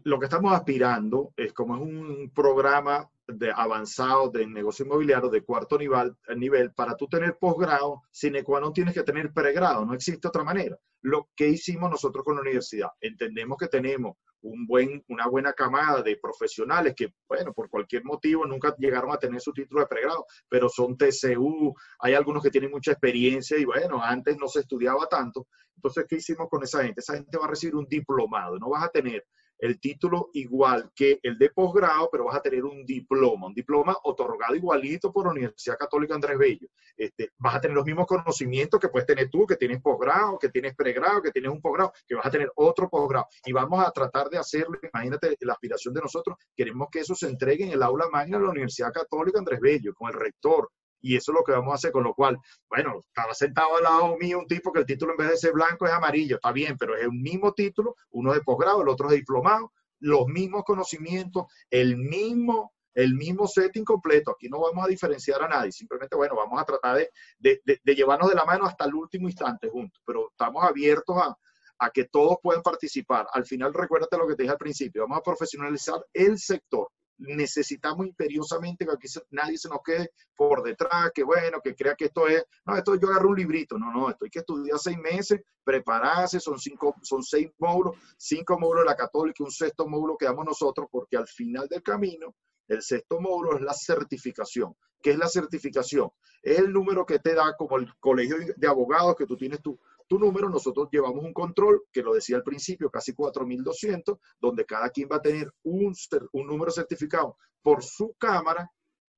lo 0.04 0.18
que 0.18 0.26
estamos 0.26 0.52
aspirando 0.52 1.32
es 1.36 1.52
como 1.52 1.76
es 1.76 1.82
un 1.82 2.30
programa 2.32 3.08
de 3.28 3.52
avanzado 3.54 4.30
de 4.30 4.46
negocio 4.46 4.86
inmobiliario 4.86 5.28
de 5.28 5.44
cuarto 5.44 5.76
nivel, 5.78 6.16
nivel 6.36 6.72
para 6.72 6.96
tú 6.96 7.06
tener 7.06 7.36
posgrado, 7.38 8.02
sine 8.10 8.42
qua 8.42 8.58
non 8.58 8.72
tienes 8.72 8.94
que 8.94 9.02
tener 9.04 9.32
pregrado, 9.32 9.84
no 9.84 9.92
existe 9.92 10.28
otra 10.28 10.42
manera. 10.42 10.76
Lo 11.02 11.28
que 11.36 11.48
hicimos 11.48 11.90
nosotros 11.90 12.24
con 12.24 12.36
la 12.36 12.40
universidad, 12.40 12.88
entendemos 13.00 13.58
que 13.58 13.68
tenemos 13.68 14.16
un 14.40 14.66
buen, 14.66 15.04
una 15.08 15.28
buena 15.28 15.52
camada 15.52 16.02
de 16.02 16.16
profesionales 16.16 16.94
que, 16.96 17.12
bueno, 17.28 17.52
por 17.52 17.68
cualquier 17.68 18.04
motivo 18.04 18.46
nunca 18.46 18.74
llegaron 18.78 19.12
a 19.12 19.18
tener 19.18 19.40
su 19.40 19.52
título 19.52 19.80
de 19.82 19.88
pregrado, 19.88 20.24
pero 20.48 20.68
son 20.68 20.96
TCU, 20.96 21.74
hay 22.00 22.14
algunos 22.14 22.42
que 22.42 22.50
tienen 22.50 22.70
mucha 22.70 22.92
experiencia 22.92 23.58
y 23.58 23.64
bueno, 23.64 24.02
antes 24.02 24.38
no 24.38 24.48
se 24.48 24.60
estudiaba 24.60 25.06
tanto. 25.06 25.48
Entonces, 25.76 26.06
¿qué 26.08 26.16
hicimos 26.16 26.48
con 26.48 26.62
esa 26.62 26.82
gente? 26.82 27.00
Esa 27.00 27.14
gente 27.14 27.36
va 27.38 27.44
a 27.44 27.50
recibir 27.50 27.76
un 27.76 27.86
diplomado, 27.86 28.58
no 28.58 28.70
vas 28.70 28.84
a 28.84 28.88
tener 28.88 29.26
el 29.58 29.80
título 29.80 30.30
igual 30.34 30.90
que 30.94 31.18
el 31.22 31.36
de 31.38 31.50
posgrado, 31.50 32.08
pero 32.10 32.24
vas 32.24 32.36
a 32.36 32.42
tener 32.42 32.64
un 32.64 32.84
diploma, 32.84 33.48
un 33.48 33.54
diploma 33.54 33.96
otorgado 34.04 34.54
igualito 34.54 35.12
por 35.12 35.26
la 35.26 35.32
Universidad 35.32 35.76
Católica 35.76 36.14
Andrés 36.14 36.38
Bello. 36.38 36.68
Este, 36.96 37.32
vas 37.38 37.56
a 37.56 37.60
tener 37.60 37.76
los 37.76 37.84
mismos 37.84 38.06
conocimientos 38.06 38.80
que 38.80 38.88
puedes 38.88 39.06
tener 39.06 39.28
tú, 39.30 39.46
que 39.46 39.56
tienes 39.56 39.80
posgrado, 39.80 40.38
que 40.38 40.48
tienes 40.48 40.74
pregrado, 40.74 41.22
que 41.22 41.30
tienes 41.30 41.50
un 41.50 41.60
posgrado, 41.60 41.92
que 42.06 42.14
vas 42.14 42.26
a 42.26 42.30
tener 42.30 42.50
otro 42.56 42.88
posgrado. 42.88 43.26
Y 43.44 43.52
vamos 43.52 43.84
a 43.84 43.90
tratar 43.90 44.28
de 44.28 44.38
hacerlo, 44.38 44.78
imagínate 44.82 45.36
la 45.40 45.54
aspiración 45.54 45.94
de 45.94 46.00
nosotros, 46.00 46.36
queremos 46.56 46.88
que 46.90 47.00
eso 47.00 47.14
se 47.14 47.28
entregue 47.28 47.64
en 47.64 47.72
el 47.72 47.82
aula 47.82 48.08
magna 48.10 48.38
de 48.38 48.44
la 48.44 48.50
Universidad 48.50 48.92
Católica 48.92 49.38
Andrés 49.38 49.60
Bello, 49.60 49.94
con 49.94 50.10
el 50.10 50.18
rector, 50.18 50.70
y 51.00 51.16
eso 51.16 51.32
es 51.32 51.36
lo 51.36 51.44
que 51.44 51.52
vamos 51.52 51.72
a 51.72 51.74
hacer, 51.76 51.92
con 51.92 52.04
lo 52.04 52.14
cual, 52.14 52.38
bueno, 52.68 52.98
estaba 53.00 53.34
sentado 53.34 53.76
al 53.76 53.84
lado 53.84 54.16
mío 54.16 54.38
un 54.38 54.46
tipo 54.46 54.72
que 54.72 54.80
el 54.80 54.86
título 54.86 55.12
en 55.12 55.18
vez 55.18 55.30
de 55.30 55.36
ser 55.36 55.52
blanco 55.52 55.86
es 55.86 55.92
amarillo, 55.92 56.36
está 56.36 56.52
bien, 56.52 56.76
pero 56.78 56.96
es 56.96 57.04
el 57.04 57.12
mismo 57.12 57.52
título, 57.52 57.96
uno 58.10 58.32
de 58.32 58.40
posgrado, 58.40 58.82
el 58.82 58.88
otro 58.88 59.08
de 59.08 59.16
diplomado, 59.16 59.72
los 60.00 60.26
mismos 60.26 60.64
conocimientos, 60.64 61.46
el 61.70 61.96
mismo, 61.96 62.72
el 62.94 63.14
mismo 63.14 63.46
setting 63.46 63.84
completo. 63.84 64.32
Aquí 64.32 64.48
no 64.48 64.60
vamos 64.60 64.84
a 64.84 64.88
diferenciar 64.88 65.42
a 65.42 65.48
nadie, 65.48 65.72
simplemente, 65.72 66.16
bueno, 66.16 66.36
vamos 66.36 66.60
a 66.60 66.64
tratar 66.64 66.98
de, 67.38 67.60
llevarnos 67.84 68.28
de 68.28 68.34
la 68.34 68.44
mano 68.44 68.66
hasta 68.66 68.84
el 68.84 68.94
último 68.94 69.28
instante 69.28 69.68
juntos, 69.68 70.02
pero 70.04 70.30
estamos 70.30 70.64
abiertos 70.64 71.16
a, 71.16 71.36
a 71.78 71.90
que 71.90 72.04
todos 72.04 72.38
puedan 72.42 72.62
participar. 72.62 73.26
Al 73.32 73.44
final, 73.44 73.72
recuérdate 73.72 74.18
lo 74.18 74.26
que 74.26 74.34
te 74.34 74.42
dije 74.42 74.52
al 74.52 74.58
principio, 74.58 75.02
vamos 75.02 75.18
a 75.18 75.22
profesionalizar 75.22 76.04
el 76.12 76.38
sector 76.38 76.88
necesitamos 77.18 78.06
imperiosamente 78.06 78.86
que 78.86 78.92
aquí 78.92 79.08
nadie 79.30 79.58
se 79.58 79.68
nos 79.68 79.80
quede 79.84 80.12
por 80.36 80.62
detrás, 80.62 81.10
que 81.12 81.24
bueno, 81.24 81.60
que 81.62 81.74
crea 81.74 81.94
que 81.94 82.06
esto 82.06 82.28
es, 82.28 82.44
no, 82.64 82.76
esto 82.76 82.94
yo 82.94 83.08
agarro 83.08 83.30
un 83.30 83.36
librito, 83.36 83.78
no, 83.78 83.92
no, 83.92 84.08
esto 84.10 84.24
hay 84.24 84.30
que 84.30 84.38
estudiar 84.38 84.78
seis 84.78 84.98
meses, 84.98 85.40
prepararse, 85.64 86.40
son 86.40 86.58
cinco, 86.58 86.94
son 87.02 87.22
seis 87.22 87.50
módulos, 87.58 87.96
cinco 88.16 88.58
módulos 88.58 88.84
de 88.84 88.90
la 88.90 88.96
católica, 88.96 89.44
un 89.44 89.50
sexto 89.50 89.88
módulo 89.88 90.16
que 90.16 90.26
damos 90.26 90.44
nosotros, 90.44 90.88
porque 90.90 91.16
al 91.16 91.26
final 91.26 91.68
del 91.68 91.82
camino, 91.82 92.34
el 92.68 92.82
sexto 92.82 93.20
módulo 93.20 93.56
es 93.56 93.62
la 93.62 93.74
certificación. 93.74 94.74
¿Qué 95.00 95.12
es 95.12 95.18
la 95.18 95.28
certificación? 95.28 96.10
Es 96.42 96.58
el 96.58 96.72
número 96.72 97.06
que 97.06 97.18
te 97.18 97.34
da 97.34 97.54
como 97.56 97.76
el 97.76 97.88
colegio 97.98 98.36
de 98.56 98.66
abogados 98.66 99.16
que 99.16 99.26
tú 99.26 99.36
tienes 99.36 99.62
tu, 99.62 99.78
tu 100.08 100.18
número, 100.18 100.48
nosotros 100.48 100.88
llevamos 100.90 101.22
un 101.22 101.32
control, 101.32 101.84
que 101.92 102.02
lo 102.02 102.14
decía 102.14 102.36
al 102.36 102.42
principio, 102.42 102.90
casi 102.90 103.12
4.200, 103.12 104.18
donde 104.40 104.64
cada 104.64 104.90
quien 104.90 105.08
va 105.10 105.16
a 105.16 105.22
tener 105.22 105.52
un, 105.62 105.94
un 106.32 106.46
número 106.46 106.70
certificado 106.70 107.36
por 107.62 107.84
su 107.84 108.14
cámara, 108.18 108.70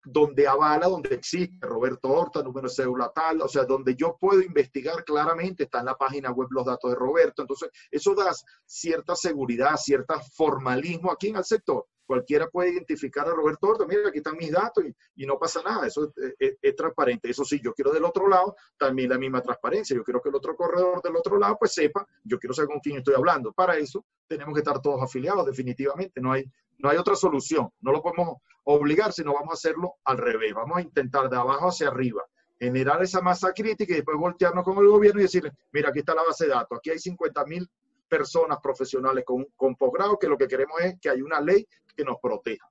donde 0.02 0.48
avala, 0.48 0.88
donde 0.88 1.14
existe 1.14 1.54
Roberto 1.60 2.08
Horta, 2.08 2.42
número 2.42 2.68
de 2.68 2.74
cédula 2.74 3.12
tal, 3.14 3.42
o 3.42 3.48
sea, 3.48 3.64
donde 3.64 3.94
yo 3.94 4.16
puedo 4.18 4.40
investigar 4.40 5.04
claramente, 5.04 5.64
está 5.64 5.80
en 5.80 5.86
la 5.86 5.96
página 5.96 6.30
web 6.32 6.48
los 6.50 6.64
datos 6.64 6.90
de 6.90 6.96
Roberto, 6.96 7.42
entonces 7.42 7.70
eso 7.90 8.14
da 8.14 8.32
cierta 8.64 9.14
seguridad, 9.14 9.76
cierto 9.76 10.14
formalismo 10.34 11.12
aquí 11.12 11.28
en 11.28 11.36
el 11.36 11.44
sector 11.44 11.86
cualquiera 12.10 12.50
puede 12.50 12.72
identificar 12.72 13.28
a 13.28 13.30
Roberto 13.30 13.68
Horta, 13.68 13.86
mira, 13.86 14.08
aquí 14.08 14.18
están 14.18 14.36
mis 14.36 14.50
datos 14.50 14.82
y, 15.14 15.26
no 15.26 15.38
pasa 15.38 15.62
nada, 15.62 15.86
eso 15.86 16.12
es, 16.40 16.74
transparente. 16.74 17.30
Eso 17.30 17.44
sí, 17.44 17.60
yo 17.62 17.72
quiero 17.72 17.92
del 17.92 18.04
otro 18.04 18.26
lado 18.26 18.56
también 18.76 19.10
la 19.10 19.16
misma 19.16 19.40
transparencia, 19.40 19.94
yo 19.94 20.02
quiero 20.02 20.20
que 20.20 20.28
el 20.28 20.34
otro 20.34 20.56
corredor 20.56 21.00
del 21.02 21.14
otro 21.14 21.38
lado 21.38 21.56
pues 21.56 21.72
sepa, 21.72 22.04
yo 22.24 22.40
quiero 22.40 22.52
saber 22.52 22.70
con 22.70 22.80
quién 22.80 22.96
estoy 22.96 23.14
hablando. 23.14 23.52
Para 23.52 23.76
eso 23.76 24.04
tenemos 24.26 24.54
que 24.54 24.58
estar 24.58 24.82
todos 24.82 25.00
afiliados, 25.00 25.46
definitivamente, 25.46 26.20
no 26.20 26.32
hay, 26.32 26.50
no 26.78 26.88
hay 26.88 26.96
otra 26.96 27.14
solución, 27.14 27.70
no 27.80 27.92
lo 27.92 28.02
podemos 28.02 28.38
obligar, 28.64 29.12
sino 29.12 29.32
vamos 29.32 29.50
a 29.50 29.54
hacerlo 29.54 29.94
al 30.02 30.18
revés, 30.18 30.52
vamos 30.52 30.78
a 30.78 30.82
intentar 30.82 31.30
de 31.30 31.36
abajo 31.36 31.68
hacia 31.68 31.86
arriba 31.86 32.24
generar 32.58 33.00
esa 33.04 33.20
masa 33.20 33.52
crítica 33.52 33.92
y 33.92 33.96
después 33.96 34.18
voltearnos 34.18 34.64
con 34.64 34.76
el 34.78 34.88
gobierno 34.88 35.20
y 35.20 35.22
decirle, 35.22 35.52
mira, 35.70 35.90
aquí 35.90 36.00
está 36.00 36.12
la 36.12 36.24
base 36.24 36.46
de 36.46 36.50
datos, 36.50 36.76
aquí 36.76 36.90
hay 36.90 36.98
50 36.98 37.44
mil 37.46 37.70
personas 38.10 38.58
profesionales 38.60 39.24
con, 39.24 39.46
con 39.56 39.76
posgrado 39.76 40.18
que 40.18 40.26
lo 40.26 40.36
que 40.36 40.48
queremos 40.48 40.78
es 40.80 40.98
que 41.00 41.08
haya 41.08 41.24
una 41.24 41.40
ley 41.40 41.66
que 42.00 42.04
nos 42.04 42.18
proteja. 42.20 42.68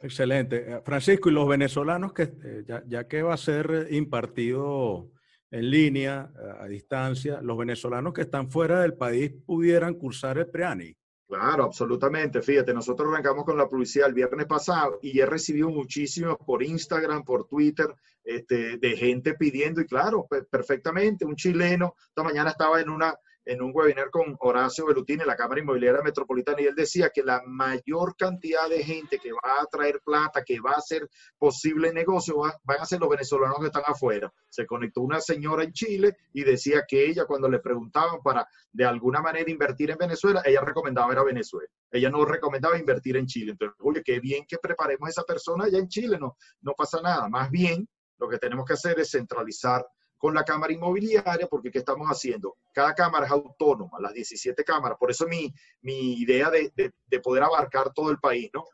Excelente. 0.00 0.56
Eh, 0.56 0.80
Francisco, 0.84 1.28
y 1.28 1.32
los 1.32 1.48
venezolanos 1.48 2.12
que, 2.12 2.22
eh, 2.22 2.64
ya, 2.66 2.82
ya 2.86 3.08
que 3.08 3.22
va 3.22 3.34
a 3.34 3.38
ser 3.38 3.88
impartido 3.90 5.10
en 5.50 5.70
línea, 5.70 6.30
a 6.60 6.66
distancia, 6.66 7.40
los 7.40 7.56
venezolanos 7.56 8.12
que 8.12 8.20
están 8.20 8.50
fuera 8.50 8.82
del 8.82 8.94
país 8.94 9.32
pudieran 9.46 9.94
cursar 9.94 10.36
el 10.36 10.48
PREANI. 10.48 10.94
Claro, 11.26 11.64
absolutamente. 11.64 12.42
Fíjate, 12.42 12.74
nosotros 12.74 13.10
arrancamos 13.10 13.44
con 13.44 13.56
la 13.56 13.68
publicidad 13.68 14.08
el 14.08 14.14
viernes 14.14 14.46
pasado 14.46 14.98
y 15.02 15.18
he 15.18 15.26
recibido 15.26 15.70
muchísimos 15.70 16.36
por 16.44 16.62
Instagram, 16.62 17.24
por 17.24 17.46
Twitter, 17.46 17.94
este, 18.24 18.76
de 18.76 18.96
gente 18.96 19.34
pidiendo, 19.34 19.80
y 19.80 19.86
claro, 19.86 20.26
perfectamente, 20.50 21.24
un 21.24 21.34
chileno, 21.34 21.94
esta 22.08 22.22
mañana 22.22 22.50
estaba 22.50 22.80
en 22.80 22.90
una, 22.90 23.14
en 23.48 23.62
un 23.62 23.72
webinar 23.74 24.10
con 24.10 24.36
Horacio 24.40 24.84
Belutini, 24.84 25.24
la 25.24 25.34
Cámara 25.34 25.60
Inmobiliaria 25.60 26.02
Metropolitana, 26.02 26.60
y 26.60 26.66
él 26.66 26.74
decía 26.74 27.08
que 27.08 27.22
la 27.22 27.42
mayor 27.46 28.14
cantidad 28.14 28.68
de 28.68 28.84
gente 28.84 29.18
que 29.18 29.32
va 29.32 29.62
a 29.62 29.66
traer 29.66 30.02
plata, 30.04 30.44
que 30.44 30.60
va 30.60 30.72
a 30.72 30.78
hacer 30.78 31.08
posible 31.38 31.90
negocio, 31.90 32.36
van 32.36 32.80
a 32.80 32.84
ser 32.84 33.00
los 33.00 33.08
venezolanos 33.08 33.58
que 33.58 33.66
están 33.66 33.84
afuera. 33.86 34.30
Se 34.50 34.66
conectó 34.66 35.00
una 35.00 35.22
señora 35.22 35.64
en 35.64 35.72
Chile 35.72 36.18
y 36.34 36.44
decía 36.44 36.84
que 36.86 37.06
ella, 37.06 37.24
cuando 37.24 37.48
le 37.48 37.60
preguntaban 37.60 38.20
para 38.22 38.46
de 38.70 38.84
alguna 38.84 39.22
manera 39.22 39.50
invertir 39.50 39.92
en 39.92 39.98
Venezuela, 39.98 40.42
ella 40.44 40.60
recomendaba 40.60 41.10
ir 41.10 41.18
a 41.18 41.24
Venezuela. 41.24 41.70
Ella 41.90 42.10
no 42.10 42.26
recomendaba 42.26 42.78
invertir 42.78 43.16
en 43.16 43.26
Chile. 43.26 43.52
Entonces, 43.52 43.78
oye, 43.80 44.02
qué 44.04 44.20
bien 44.20 44.44
que 44.46 44.58
preparemos 44.58 45.06
a 45.06 45.10
esa 45.10 45.22
persona 45.22 45.64
allá 45.64 45.78
en 45.78 45.88
Chile, 45.88 46.18
no, 46.20 46.36
no 46.60 46.74
pasa 46.74 47.00
nada. 47.00 47.30
Más 47.30 47.50
bien, 47.50 47.88
lo 48.18 48.28
que 48.28 48.36
tenemos 48.36 48.66
que 48.66 48.74
hacer 48.74 49.00
es 49.00 49.10
centralizar 49.10 49.86
con 50.18 50.34
la 50.34 50.44
cámara 50.44 50.72
inmobiliaria, 50.72 51.46
porque 51.46 51.70
¿qué 51.70 51.78
estamos 51.78 52.08
haciendo? 52.08 52.56
Cada 52.72 52.94
cámara 52.94 53.26
es 53.26 53.32
autónoma, 53.32 54.00
las 54.00 54.12
17 54.12 54.64
cámaras, 54.64 54.98
por 54.98 55.10
eso 55.10 55.26
mi, 55.26 55.52
mi 55.80 56.14
idea 56.14 56.50
de, 56.50 56.72
de, 56.74 57.20
poder 57.20 57.44
abarcar 57.44 57.92
todo 57.94 58.10
el 58.10 58.18
país, 58.18 58.50
¿no? 58.52 58.64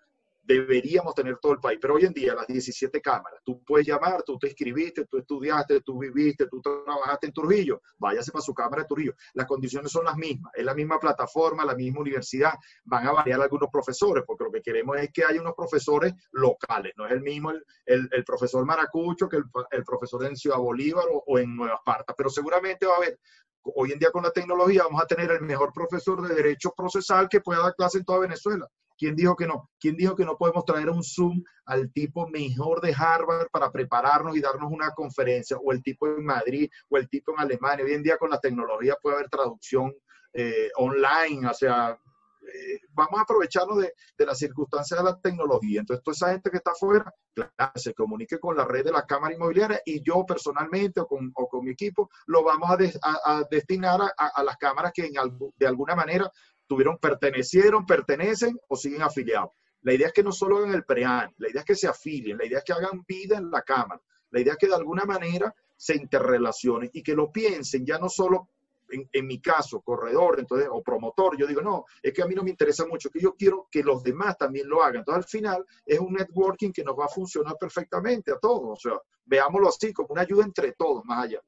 Deberíamos 0.44 1.14
tener 1.14 1.38
todo 1.38 1.52
el 1.52 1.60
país. 1.60 1.78
Pero 1.80 1.94
hoy 1.94 2.04
en 2.04 2.12
día, 2.12 2.34
las 2.34 2.46
17 2.46 3.00
cámaras, 3.00 3.40
tú 3.44 3.62
puedes 3.64 3.86
llamar, 3.86 4.22
tú 4.22 4.38
te 4.38 4.48
escribiste, 4.48 5.06
tú 5.06 5.18
estudiaste, 5.18 5.80
tú 5.80 5.98
viviste, 5.98 6.46
tú 6.46 6.60
trabajaste 6.60 7.26
en 7.26 7.32
Trujillo, 7.32 7.80
váyase 7.98 8.30
para 8.30 8.42
su 8.42 8.54
cámara 8.54 8.82
de 8.82 8.88
Trujillo. 8.88 9.14
Las 9.34 9.46
condiciones 9.46 9.90
son 9.90 10.04
las 10.04 10.16
mismas, 10.16 10.52
es 10.54 10.64
la 10.64 10.74
misma 10.74 10.98
plataforma, 10.98 11.64
la 11.64 11.74
misma 11.74 12.00
universidad. 12.00 12.52
Van 12.84 13.06
a 13.06 13.12
variar 13.12 13.40
algunos 13.40 13.70
profesores, 13.70 14.24
porque 14.26 14.44
lo 14.44 14.50
que 14.50 14.62
queremos 14.62 14.96
es 14.98 15.10
que 15.12 15.24
haya 15.24 15.40
unos 15.40 15.54
profesores 15.54 16.12
locales, 16.32 16.92
no 16.96 17.06
es 17.06 17.12
el 17.12 17.22
mismo 17.22 17.50
el, 17.50 18.08
el, 18.10 18.24
profesor 18.24 18.64
Maracucho 18.64 19.28
que 19.28 19.36
el, 19.36 19.44
el, 19.70 19.84
profesor 19.84 20.24
en 20.24 20.36
Ciudad 20.36 20.58
Bolívar 20.58 21.04
o, 21.12 21.24
o 21.26 21.38
en 21.38 21.54
Nueva 21.56 21.76
Esparta, 21.76 22.14
pero 22.16 22.30
seguramente 22.30 22.86
va 22.86 22.94
a 22.94 22.96
haber 22.96 23.18
hoy 23.64 23.92
en 23.92 23.98
día 23.98 24.10
con 24.10 24.22
la 24.22 24.30
tecnología 24.30 24.84
vamos 24.84 25.02
a 25.02 25.06
tener 25.06 25.30
el 25.30 25.40
mejor 25.40 25.72
profesor 25.72 26.26
de 26.26 26.34
derecho 26.34 26.72
procesal 26.76 27.28
que 27.28 27.40
pueda 27.40 27.62
dar 27.62 27.74
clase 27.74 27.98
en 27.98 28.04
toda 28.04 28.20
Venezuela. 28.20 28.68
¿Quién 28.96 29.16
dijo 29.16 29.36
que 29.36 29.46
no? 29.46 29.70
¿Quién 29.80 29.96
dijo 29.96 30.14
que 30.14 30.24
no 30.24 30.36
podemos 30.36 30.64
traer 30.64 30.90
un 30.90 31.02
Zoom 31.02 31.42
al 31.66 31.92
tipo 31.92 32.28
mejor 32.28 32.80
de 32.80 32.94
Harvard 32.96 33.48
para 33.50 33.70
prepararnos 33.70 34.36
y 34.36 34.40
darnos 34.40 34.70
una 34.70 34.90
conferencia? 34.92 35.56
O 35.56 35.72
el 35.72 35.82
tipo 35.82 36.06
en 36.06 36.24
Madrid, 36.24 36.70
o 36.88 36.96
el 36.96 37.08
tipo 37.08 37.32
en 37.32 37.40
Alemania. 37.40 37.84
Hoy 37.84 37.94
en 37.94 38.02
día 38.02 38.16
con 38.16 38.30
la 38.30 38.40
tecnología 38.40 38.96
puede 39.02 39.16
haber 39.16 39.28
traducción 39.28 39.92
eh, 40.32 40.70
online, 40.76 41.46
o 41.48 41.54
sea, 41.54 41.98
eh, 42.46 42.80
vamos 42.90 43.18
a 43.18 43.22
aprovecharnos 43.22 43.78
de, 43.78 43.92
de, 44.18 44.26
las 44.26 44.38
circunstancias 44.38 44.98
de 44.98 45.04
la 45.04 45.18
tecnología. 45.20 45.80
Entonces, 45.80 46.02
toda 46.02 46.14
esa 46.14 46.32
gente 46.32 46.50
que 46.50 46.58
está 46.58 46.72
afuera, 46.72 47.12
claro, 47.32 47.72
se 47.74 47.94
comunique 47.94 48.38
con 48.38 48.56
la 48.56 48.64
red 48.64 48.84
de 48.84 48.92
la 48.92 49.06
Cámara 49.06 49.34
Inmobiliaria 49.34 49.80
y 49.84 50.02
yo 50.02 50.24
personalmente 50.26 51.00
o 51.00 51.06
con, 51.06 51.32
o 51.34 51.48
con 51.48 51.64
mi 51.64 51.72
equipo 51.72 52.10
lo 52.26 52.42
vamos 52.42 52.70
a, 52.70 52.78
a, 53.24 53.44
destinar 53.50 54.00
a, 54.02 54.26
a, 54.26 54.42
las 54.42 54.56
cámaras 54.56 54.92
que 54.92 55.06
en, 55.06 55.14
de 55.56 55.66
alguna 55.66 55.94
manera 55.94 56.30
tuvieron, 56.66 56.98
pertenecieron, 56.98 57.86
pertenecen 57.86 58.58
o 58.68 58.76
siguen 58.76 59.02
afiliados. 59.02 59.50
La 59.82 59.92
idea 59.92 60.08
es 60.08 60.12
que 60.12 60.22
no 60.22 60.32
solo 60.32 60.58
hagan 60.58 60.74
el 60.74 60.84
PREAN, 60.84 61.34
la 61.38 61.50
idea 61.50 61.60
es 61.60 61.66
que 61.66 61.76
se 61.76 61.86
afilien, 61.86 62.38
la 62.38 62.46
idea 62.46 62.58
es 62.58 62.64
que 62.64 62.72
hagan 62.72 63.04
vida 63.06 63.36
en 63.36 63.50
la 63.50 63.62
Cámara, 63.62 64.00
la 64.30 64.40
idea 64.40 64.54
es 64.54 64.58
que 64.58 64.66
de 64.66 64.74
alguna 64.74 65.04
manera 65.04 65.54
se 65.76 65.94
interrelacionen 65.94 66.90
y 66.92 67.02
que 67.02 67.14
lo 67.14 67.30
piensen 67.30 67.84
ya 67.84 67.98
no 67.98 68.08
solo 68.08 68.48
en, 68.90 69.08
en, 69.12 69.26
mi 69.26 69.40
caso, 69.40 69.80
corredor 69.80 70.38
entonces, 70.38 70.68
o 70.70 70.82
promotor, 70.82 71.36
yo 71.36 71.46
digo, 71.46 71.60
no, 71.60 71.84
es 72.02 72.12
que 72.12 72.22
a 72.22 72.26
mí 72.26 72.34
no 72.34 72.42
me 72.42 72.50
interesa 72.50 72.86
mucho, 72.86 73.10
que 73.10 73.20
yo 73.20 73.34
quiero 73.34 73.66
que 73.70 73.82
los 73.82 74.02
demás 74.02 74.36
también 74.38 74.68
lo 74.68 74.82
hagan. 74.82 74.98
Entonces, 74.98 75.24
al 75.24 75.28
final, 75.28 75.66
es 75.84 75.98
un 75.98 76.12
networking 76.12 76.70
que 76.70 76.84
nos 76.84 76.98
va 76.98 77.06
a 77.06 77.08
funcionar 77.08 77.56
perfectamente 77.58 78.30
a 78.32 78.38
todos. 78.38 78.62
O 78.72 78.76
sea, 78.76 79.00
veámoslo 79.24 79.68
así, 79.68 79.92
como 79.92 80.08
una 80.10 80.22
ayuda 80.22 80.44
entre 80.44 80.72
todos, 80.72 81.04
más 81.04 81.24
allá. 81.24 81.40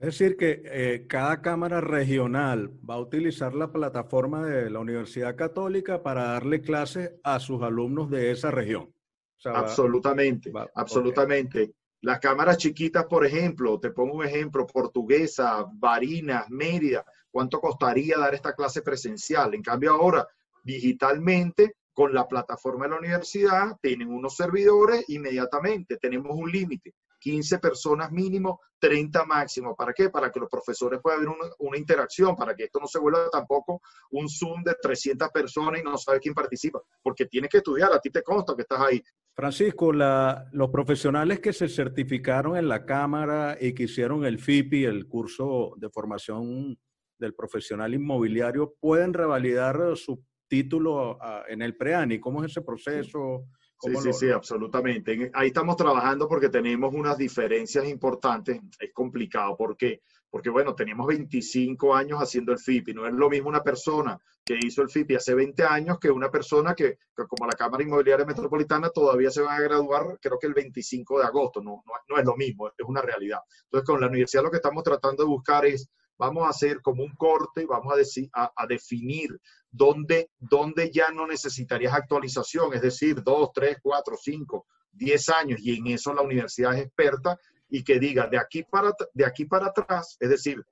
Es 0.00 0.18
decir, 0.18 0.38
que 0.38 0.62
eh, 0.64 1.06
cada 1.06 1.42
cámara 1.42 1.82
regional 1.82 2.72
va 2.88 2.94
a 2.94 3.00
utilizar 3.00 3.54
la 3.54 3.70
plataforma 3.70 4.46
de 4.46 4.70
la 4.70 4.78
Universidad 4.78 5.36
Católica 5.36 6.02
para 6.02 6.24
darle 6.24 6.62
clases 6.62 7.12
a 7.22 7.38
sus 7.38 7.62
alumnos 7.62 8.08
de 8.08 8.30
esa 8.30 8.50
región. 8.50 8.84
O 8.84 9.40
sea, 9.40 9.52
absolutamente, 9.52 10.50
va, 10.50 10.66
absolutamente. 10.74 11.64
Okay. 11.64 11.74
Las 12.00 12.18
cámaras 12.18 12.56
chiquitas, 12.56 13.04
por 13.04 13.26
ejemplo, 13.26 13.78
te 13.78 13.90
pongo 13.90 14.14
un 14.14 14.24
ejemplo, 14.24 14.66
portuguesa, 14.66 15.66
Barinas, 15.70 16.48
Mérida, 16.48 17.04
¿cuánto 17.30 17.60
costaría 17.60 18.16
dar 18.16 18.34
esta 18.34 18.54
clase 18.54 18.80
presencial? 18.80 19.54
En 19.54 19.60
cambio 19.60 19.92
ahora, 19.92 20.26
digitalmente, 20.64 21.74
con 21.92 22.14
la 22.14 22.26
plataforma 22.26 22.86
de 22.86 22.92
la 22.92 22.98
universidad, 22.98 23.76
tienen 23.82 24.08
unos 24.08 24.34
servidores, 24.34 25.04
inmediatamente 25.08 25.98
tenemos 25.98 26.32
un 26.34 26.50
límite. 26.50 26.94
15 27.20 27.58
personas 27.58 28.10
mínimo, 28.10 28.60
30 28.78 29.24
máximo. 29.26 29.76
¿Para 29.76 29.92
qué? 29.92 30.10
Para 30.10 30.32
que 30.32 30.40
los 30.40 30.48
profesores 30.48 31.00
puedan 31.02 31.20
ver 31.20 31.28
una, 31.58 31.78
interacción, 31.78 32.34
para 32.34 32.54
que 32.54 32.64
esto 32.64 32.80
no 32.80 32.86
se 32.86 32.98
vuelva 32.98 33.28
tampoco 33.30 33.80
un 34.10 34.28
Zoom 34.28 34.64
de 34.64 34.74
300 34.80 35.28
personas 35.28 35.80
y 35.80 35.84
no 35.84 35.96
sabe 35.96 36.18
quién 36.18 36.34
participa, 36.34 36.80
porque 37.02 37.26
tienes 37.26 37.50
que 37.50 37.58
estudiar, 37.58 37.92
a 37.92 38.00
ti 38.00 38.10
te 38.10 38.22
consta 38.22 38.56
que 38.56 38.62
estás 38.62 38.80
ahí. 38.80 39.02
Francisco, 39.34 39.92
la, 39.92 40.48
los 40.52 40.70
profesionales 40.70 41.40
que 41.40 41.52
se 41.52 41.68
certificaron 41.68 42.56
en 42.56 42.68
la 42.68 42.84
Cámara 42.84 43.56
y 43.60 43.74
que 43.74 43.84
hicieron 43.84 44.24
el 44.24 44.38
FIPI, 44.38 44.84
el 44.84 45.06
curso 45.06 45.74
de 45.76 45.88
formación 45.90 46.78
del 47.18 47.34
profesional 47.34 47.94
inmobiliario, 47.94 48.74
pueden 48.80 49.12
revalidar 49.14 49.96
su 49.96 50.24
título 50.48 51.18
en 51.48 51.62
el 51.62 51.76
PREANI. 51.76 52.18
¿Cómo 52.18 52.42
es 52.42 52.50
ese 52.50 52.62
proceso? 52.62 53.46
Sí, 53.80 54.12
sí, 54.12 54.30
absolutamente. 54.30 55.30
Ahí 55.34 55.48
estamos 55.48 55.76
trabajando 55.76 56.28
porque 56.28 56.48
tenemos 56.48 56.92
unas 56.94 57.16
diferencias 57.16 57.86
importantes. 57.86 58.60
Es 58.78 58.92
complicado. 58.92 59.56
¿Por 59.56 59.76
qué? 59.76 60.02
Porque, 60.28 60.50
bueno, 60.50 60.74
tenemos 60.74 61.06
25 61.06 61.94
años 61.94 62.20
haciendo 62.20 62.52
el 62.52 62.58
FIPI. 62.58 62.94
No 62.94 63.06
es 63.06 63.12
lo 63.12 63.28
mismo 63.28 63.48
una 63.48 63.62
persona 63.62 64.18
que 64.44 64.58
hizo 64.62 64.82
el 64.82 64.90
FIPI 64.90 65.16
hace 65.16 65.34
20 65.34 65.64
años 65.64 65.98
que 65.98 66.10
una 66.10 66.30
persona 66.30 66.74
que, 66.74 66.98
que 67.16 67.26
como 67.26 67.46
la 67.46 67.56
Cámara 67.56 67.82
Inmobiliaria 67.82 68.26
Metropolitana, 68.26 68.90
todavía 68.90 69.30
se 69.30 69.42
va 69.42 69.56
a 69.56 69.60
graduar, 69.60 70.18
creo 70.20 70.38
que 70.38 70.46
el 70.46 70.54
25 70.54 71.18
de 71.18 71.24
agosto. 71.26 71.62
No, 71.62 71.82
no, 71.86 71.92
no 72.08 72.18
es 72.18 72.24
lo 72.24 72.36
mismo, 72.36 72.68
es 72.68 72.86
una 72.86 73.02
realidad. 73.02 73.40
Entonces, 73.64 73.86
con 73.86 74.00
la 74.00 74.06
universidad 74.06 74.42
lo 74.42 74.50
que 74.50 74.58
estamos 74.58 74.84
tratando 74.84 75.24
de 75.24 75.28
buscar 75.28 75.66
es 75.66 75.88
vamos 76.20 76.44
a 76.44 76.50
hacer 76.50 76.82
como 76.82 77.02
un 77.02 77.14
corte, 77.16 77.64
vamos 77.64 77.92
a, 77.92 77.96
decir, 77.96 78.28
a, 78.34 78.52
a 78.54 78.66
definir 78.66 79.40
dónde, 79.70 80.30
dónde 80.38 80.90
ya 80.90 81.10
no 81.10 81.26
necesitarías 81.26 81.94
actualización, 81.94 82.74
es 82.74 82.82
decir, 82.82 83.22
dos, 83.22 83.50
tres, 83.54 83.78
cuatro, 83.82 84.16
cinco, 84.20 84.66
diez 84.92 85.28
años, 85.28 85.60
y 85.62 85.76
en 85.78 85.86
eso 85.88 86.12
la 86.12 86.22
universidad 86.22 86.74
es 86.74 86.86
experta, 86.86 87.38
y 87.68 87.84
que 87.84 87.98
diga 87.98 88.26
de 88.26 88.38
aquí 88.38 88.64
para, 88.64 88.92
de 89.14 89.24
aquí 89.24 89.44
para 89.44 89.66
atrás, 89.66 90.16
es 90.18 90.28
decir, 90.28 90.64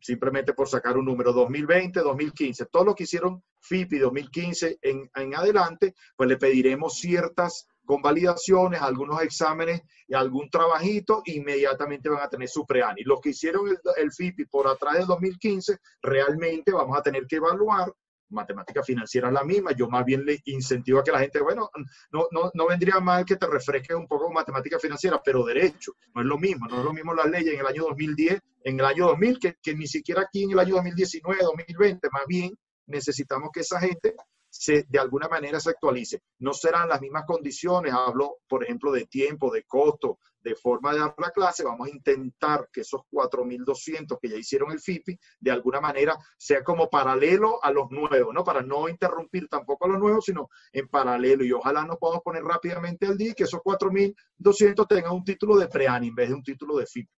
simplemente 0.00 0.54
por 0.54 0.68
sacar 0.68 0.96
un 0.96 1.04
número 1.04 1.32
2020, 1.32 2.00
2015, 2.00 2.66
todo 2.66 2.84
lo 2.84 2.94
que 2.94 3.04
hicieron 3.04 3.42
FIPI 3.60 3.98
2015 3.98 4.78
en, 4.80 5.10
en 5.14 5.34
adelante, 5.34 5.94
pues 6.16 6.28
le 6.28 6.38
pediremos 6.38 6.94
ciertas 6.94 7.68
convalidaciones, 7.84 8.80
algunos 8.80 9.20
exámenes 9.22 9.82
y 10.06 10.14
algún 10.14 10.48
trabajito, 10.48 11.22
inmediatamente 11.26 12.08
van 12.08 12.22
a 12.22 12.28
tener 12.28 12.48
su 12.48 12.64
preani. 12.64 13.02
Los 13.02 13.20
que 13.20 13.30
hicieron 13.30 13.68
el, 13.68 13.78
el, 13.96 14.12
FIPI 14.12 14.46
por 14.46 14.68
atrás 14.68 14.94
del 14.94 15.06
2015, 15.06 15.78
realmente 16.00 16.72
vamos 16.72 16.96
a 16.96 17.02
tener 17.02 17.26
que 17.26 17.36
evaluar. 17.36 17.92
Matemática 18.30 18.82
financiera 18.82 19.28
es 19.28 19.34
la 19.34 19.44
misma, 19.44 19.72
yo 19.72 19.88
más 19.88 20.04
bien 20.04 20.24
le 20.24 20.40
incentivo 20.46 21.00
a 21.00 21.04
que 21.04 21.12
la 21.12 21.20
gente, 21.20 21.40
bueno, 21.40 21.70
no, 22.12 22.26
no, 22.30 22.50
no 22.54 22.66
vendría 22.68 23.00
mal 23.00 23.24
que 23.24 23.36
te 23.36 23.46
refresques 23.46 23.96
un 23.96 24.06
poco 24.06 24.26
con 24.26 24.34
matemática 24.34 24.78
financiera, 24.78 25.20
pero 25.22 25.44
derecho, 25.44 25.92
no 26.14 26.20
es 26.20 26.26
lo 26.26 26.38
mismo, 26.38 26.66
no 26.68 26.78
es 26.78 26.84
lo 26.84 26.92
mismo 26.92 27.14
las 27.14 27.26
leyes 27.26 27.54
en 27.54 27.60
el 27.60 27.66
año 27.66 27.82
2010, 27.84 28.40
en 28.64 28.78
el 28.78 28.86
año 28.86 29.06
2000, 29.08 29.38
que, 29.38 29.56
que 29.62 29.74
ni 29.74 29.86
siquiera 29.86 30.22
aquí 30.22 30.44
en 30.44 30.52
el 30.52 30.58
año 30.58 30.76
2019, 30.76 31.42
2020, 31.42 32.08
más 32.12 32.26
bien 32.26 32.56
necesitamos 32.86 33.50
que 33.52 33.60
esa 33.60 33.80
gente 33.80 34.14
se, 34.50 34.84
de 34.88 34.98
alguna 34.98 35.28
manera 35.28 35.60
se 35.60 35.70
actualice. 35.70 36.22
No 36.38 36.52
serán 36.52 36.88
las 36.88 37.00
mismas 37.00 37.24
condiciones, 37.26 37.92
hablo, 37.92 38.38
por 38.48 38.64
ejemplo, 38.64 38.92
de 38.92 39.06
tiempo, 39.06 39.50
de 39.52 39.62
costo, 39.64 40.18
de 40.42 40.54
forma 40.54 40.92
de 40.92 41.00
dar 41.00 41.14
la 41.18 41.30
clase, 41.30 41.64
vamos 41.64 41.88
a 41.88 41.90
intentar 41.90 42.68
que 42.72 42.80
esos 42.80 43.02
4.200 43.10 44.18
que 44.20 44.28
ya 44.28 44.36
hicieron 44.36 44.72
el 44.72 44.80
FIPI, 44.80 45.18
de 45.38 45.50
alguna 45.50 45.80
manera 45.80 46.16
sea 46.36 46.62
como 46.64 46.88
paralelo 46.88 47.62
a 47.62 47.70
los 47.70 47.90
nuevos, 47.90 48.34
¿no? 48.34 48.44
Para 48.44 48.62
no 48.62 48.88
interrumpir 48.88 49.48
tampoco 49.48 49.84
a 49.84 49.88
los 49.88 49.98
nuevos, 49.98 50.24
sino 50.24 50.48
en 50.72 50.88
paralelo. 50.88 51.44
Y 51.44 51.52
ojalá 51.52 51.84
nos 51.84 51.98
podamos 51.98 52.22
poner 52.22 52.42
rápidamente 52.42 53.06
al 53.06 53.16
día 53.16 53.30
y 53.30 53.34
que 53.34 53.44
esos 53.44 53.60
4.200 53.60 54.86
tengan 54.88 55.12
un 55.12 55.24
título 55.24 55.56
de 55.56 55.68
PREAN 55.68 56.04
en 56.04 56.14
vez 56.14 56.28
de 56.28 56.34
un 56.34 56.42
título 56.42 56.76
de 56.76 56.86
FIPI. 56.86 57.10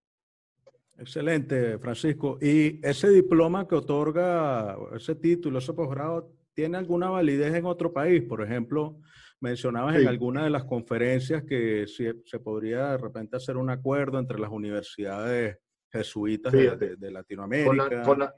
Excelente, 0.98 1.78
Francisco. 1.78 2.38
Y 2.40 2.84
ese 2.86 3.08
diploma 3.08 3.66
que 3.66 3.74
otorga, 3.74 4.76
ese 4.94 5.14
título, 5.14 5.58
ese 5.58 5.72
posgrado, 5.72 6.30
¿tiene 6.54 6.76
alguna 6.76 7.10
validez 7.10 7.54
en 7.54 7.66
otro 7.66 7.92
país? 7.92 8.22
Por 8.22 8.42
ejemplo, 8.42 9.00
mencionabas 9.42 9.96
sí. 9.96 10.02
en 10.02 10.08
alguna 10.08 10.44
de 10.44 10.50
las 10.50 10.64
conferencias 10.64 11.42
que 11.44 11.86
se, 11.86 12.14
se, 12.24 12.38
podría 12.38 12.92
de 12.92 12.98
repente 12.98 13.36
hacer 13.36 13.56
un 13.56 13.70
acuerdo 13.70 14.18
entre 14.18 14.38
las 14.38 14.50
universidades 14.50 15.58
jesuitas 15.90 16.52
de, 16.52 16.76
de, 16.76 16.96
de, 16.96 17.10
Latinoamérica. 17.10 17.66
Con 17.66 17.76
la, 17.76 18.02
con 18.02 18.18
la, 18.20 18.34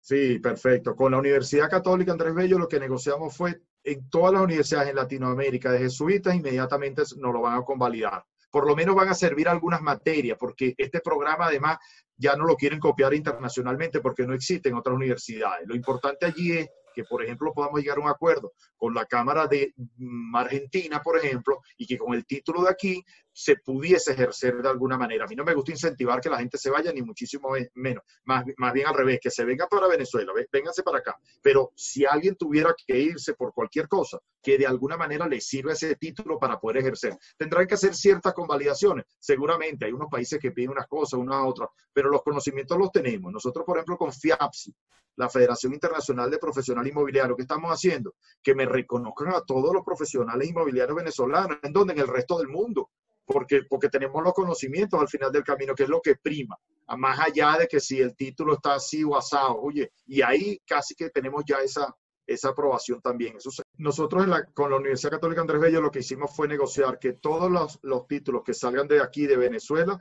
sí, 0.00 0.38
perfecto. 0.38 0.94
Con 0.96 1.12
la 1.12 1.18
Universidad 1.18 1.68
Católica 1.68 2.12
Andrés 2.12 2.34
Bello 2.34 2.58
lo 2.58 2.68
que 2.68 2.80
negociamos 2.80 3.36
fue 3.36 3.60
en 3.84 4.08
todas 4.08 4.32
las 4.32 4.42
universidades 4.42 4.90
en 4.90 4.96
Latinoamérica 4.96 5.70
de 5.70 5.80
jesuitas, 5.80 6.34
inmediatamente 6.34 7.02
nos 7.18 7.32
lo 7.32 7.42
van 7.42 7.58
a 7.58 7.64
convalidar 7.64 8.24
por 8.56 8.66
lo 8.66 8.74
menos 8.74 8.94
van 8.94 9.10
a 9.10 9.14
servir 9.14 9.50
algunas 9.50 9.82
materias, 9.82 10.38
porque 10.40 10.74
este 10.78 11.00
programa 11.00 11.44
además 11.44 11.76
ya 12.16 12.36
no 12.36 12.46
lo 12.46 12.56
quieren 12.56 12.80
copiar 12.80 13.12
internacionalmente 13.12 14.00
porque 14.00 14.26
no 14.26 14.32
existe 14.32 14.70
en 14.70 14.76
otras 14.76 14.96
universidades. 14.96 15.68
Lo 15.68 15.74
importante 15.74 16.24
allí 16.24 16.52
es 16.52 16.70
que, 16.96 17.04
por 17.04 17.22
ejemplo, 17.22 17.52
podamos 17.52 17.78
llegar 17.78 17.98
a 17.98 18.00
un 18.00 18.08
acuerdo 18.08 18.54
con 18.74 18.94
la 18.94 19.04
Cámara 19.04 19.46
de 19.46 19.74
mm, 19.76 20.34
Argentina, 20.34 21.02
por 21.02 21.18
ejemplo, 21.18 21.60
y 21.76 21.86
que 21.86 21.98
con 21.98 22.14
el 22.14 22.24
título 22.24 22.62
de 22.64 22.70
aquí 22.70 23.04
se 23.38 23.56
pudiese 23.56 24.12
ejercer 24.12 24.62
de 24.62 24.68
alguna 24.70 24.96
manera. 24.96 25.26
A 25.26 25.28
mí 25.28 25.36
no 25.36 25.44
me 25.44 25.52
gusta 25.52 25.70
incentivar 25.70 26.22
que 26.22 26.30
la 26.30 26.38
gente 26.38 26.56
se 26.56 26.70
vaya, 26.70 26.90
ni 26.90 27.02
muchísimo 27.02 27.50
menos. 27.74 28.02
Más, 28.24 28.46
más 28.56 28.72
bien 28.72 28.86
al 28.86 28.94
revés, 28.94 29.20
que 29.20 29.30
se 29.30 29.44
venga 29.44 29.66
para 29.66 29.88
Venezuela, 29.88 30.32
vénganse 30.50 30.82
para 30.82 31.00
acá. 31.00 31.20
Pero 31.42 31.70
si 31.76 32.06
alguien 32.06 32.34
tuviera 32.36 32.74
que 32.74 32.98
irse 32.98 33.34
por 33.34 33.52
cualquier 33.52 33.88
cosa, 33.88 34.18
que 34.42 34.56
de 34.56 34.66
alguna 34.66 34.96
manera 34.96 35.28
le 35.28 35.42
sirva 35.42 35.74
ese 35.74 35.96
título 35.96 36.38
para 36.38 36.58
poder 36.58 36.78
ejercer, 36.78 37.14
tendrán 37.36 37.66
que 37.66 37.74
hacer 37.74 37.94
ciertas 37.94 38.32
convalidaciones. 38.32 39.04
Seguramente 39.18 39.84
hay 39.84 39.92
unos 39.92 40.08
países 40.10 40.38
que 40.40 40.52
piden 40.52 40.70
unas 40.70 40.86
cosas, 40.86 41.20
unas 41.20 41.44
otras, 41.44 41.68
pero 41.92 42.08
los 42.08 42.22
conocimientos 42.22 42.78
los 42.78 42.90
tenemos. 42.90 43.30
Nosotros, 43.30 43.66
por 43.66 43.76
ejemplo, 43.76 43.98
con 43.98 44.14
FIAPSI, 44.14 44.74
la 45.16 45.28
Federación 45.28 45.74
Internacional 45.74 46.30
de 46.30 46.38
Profesional 46.38 46.86
Inmobiliario, 46.86 47.36
¿qué 47.36 47.42
estamos 47.42 47.70
haciendo? 47.70 48.14
Que 48.42 48.54
me 48.54 48.64
reconozcan 48.64 49.34
a 49.34 49.42
todos 49.42 49.74
los 49.74 49.84
profesionales 49.84 50.48
inmobiliarios 50.48 50.96
venezolanos, 50.96 51.58
en 51.62 51.72
donde 51.74 51.92
en 51.92 52.00
el 52.00 52.08
resto 52.08 52.38
del 52.38 52.48
mundo, 52.48 52.90
porque, 53.26 53.62
porque 53.68 53.88
tenemos 53.88 54.22
los 54.22 54.32
conocimientos 54.32 55.00
al 55.00 55.08
final 55.08 55.32
del 55.32 55.44
camino, 55.44 55.74
que 55.74 55.82
es 55.82 55.88
lo 55.88 56.00
que 56.00 56.16
prima, 56.16 56.56
más 56.96 57.18
allá 57.18 57.58
de 57.58 57.66
que 57.66 57.80
si 57.80 58.00
el 58.00 58.14
título 58.14 58.54
está 58.54 58.74
así 58.74 59.02
o 59.02 59.16
asado, 59.16 59.60
oye, 59.60 59.92
y 60.06 60.22
ahí 60.22 60.60
casi 60.64 60.94
que 60.94 61.10
tenemos 61.10 61.44
ya 61.44 61.58
esa, 61.58 61.94
esa 62.26 62.48
aprobación 62.50 63.00
también. 63.00 63.36
nosotros 63.78 64.24
en 64.24 64.30
la, 64.30 64.44
con 64.46 64.70
la 64.70 64.76
Universidad 64.76 65.12
Católica 65.12 65.40
Andrés 65.40 65.60
Bello 65.60 65.80
lo 65.80 65.90
que 65.90 66.00
hicimos 66.00 66.34
fue 66.34 66.48
negociar 66.48 66.98
que 66.98 67.14
todos 67.14 67.50
los, 67.50 67.78
los 67.82 68.06
títulos 68.06 68.42
que 68.44 68.54
salgan 68.54 68.88
de 68.88 69.00
aquí, 69.00 69.26
de 69.26 69.36
Venezuela, 69.36 69.98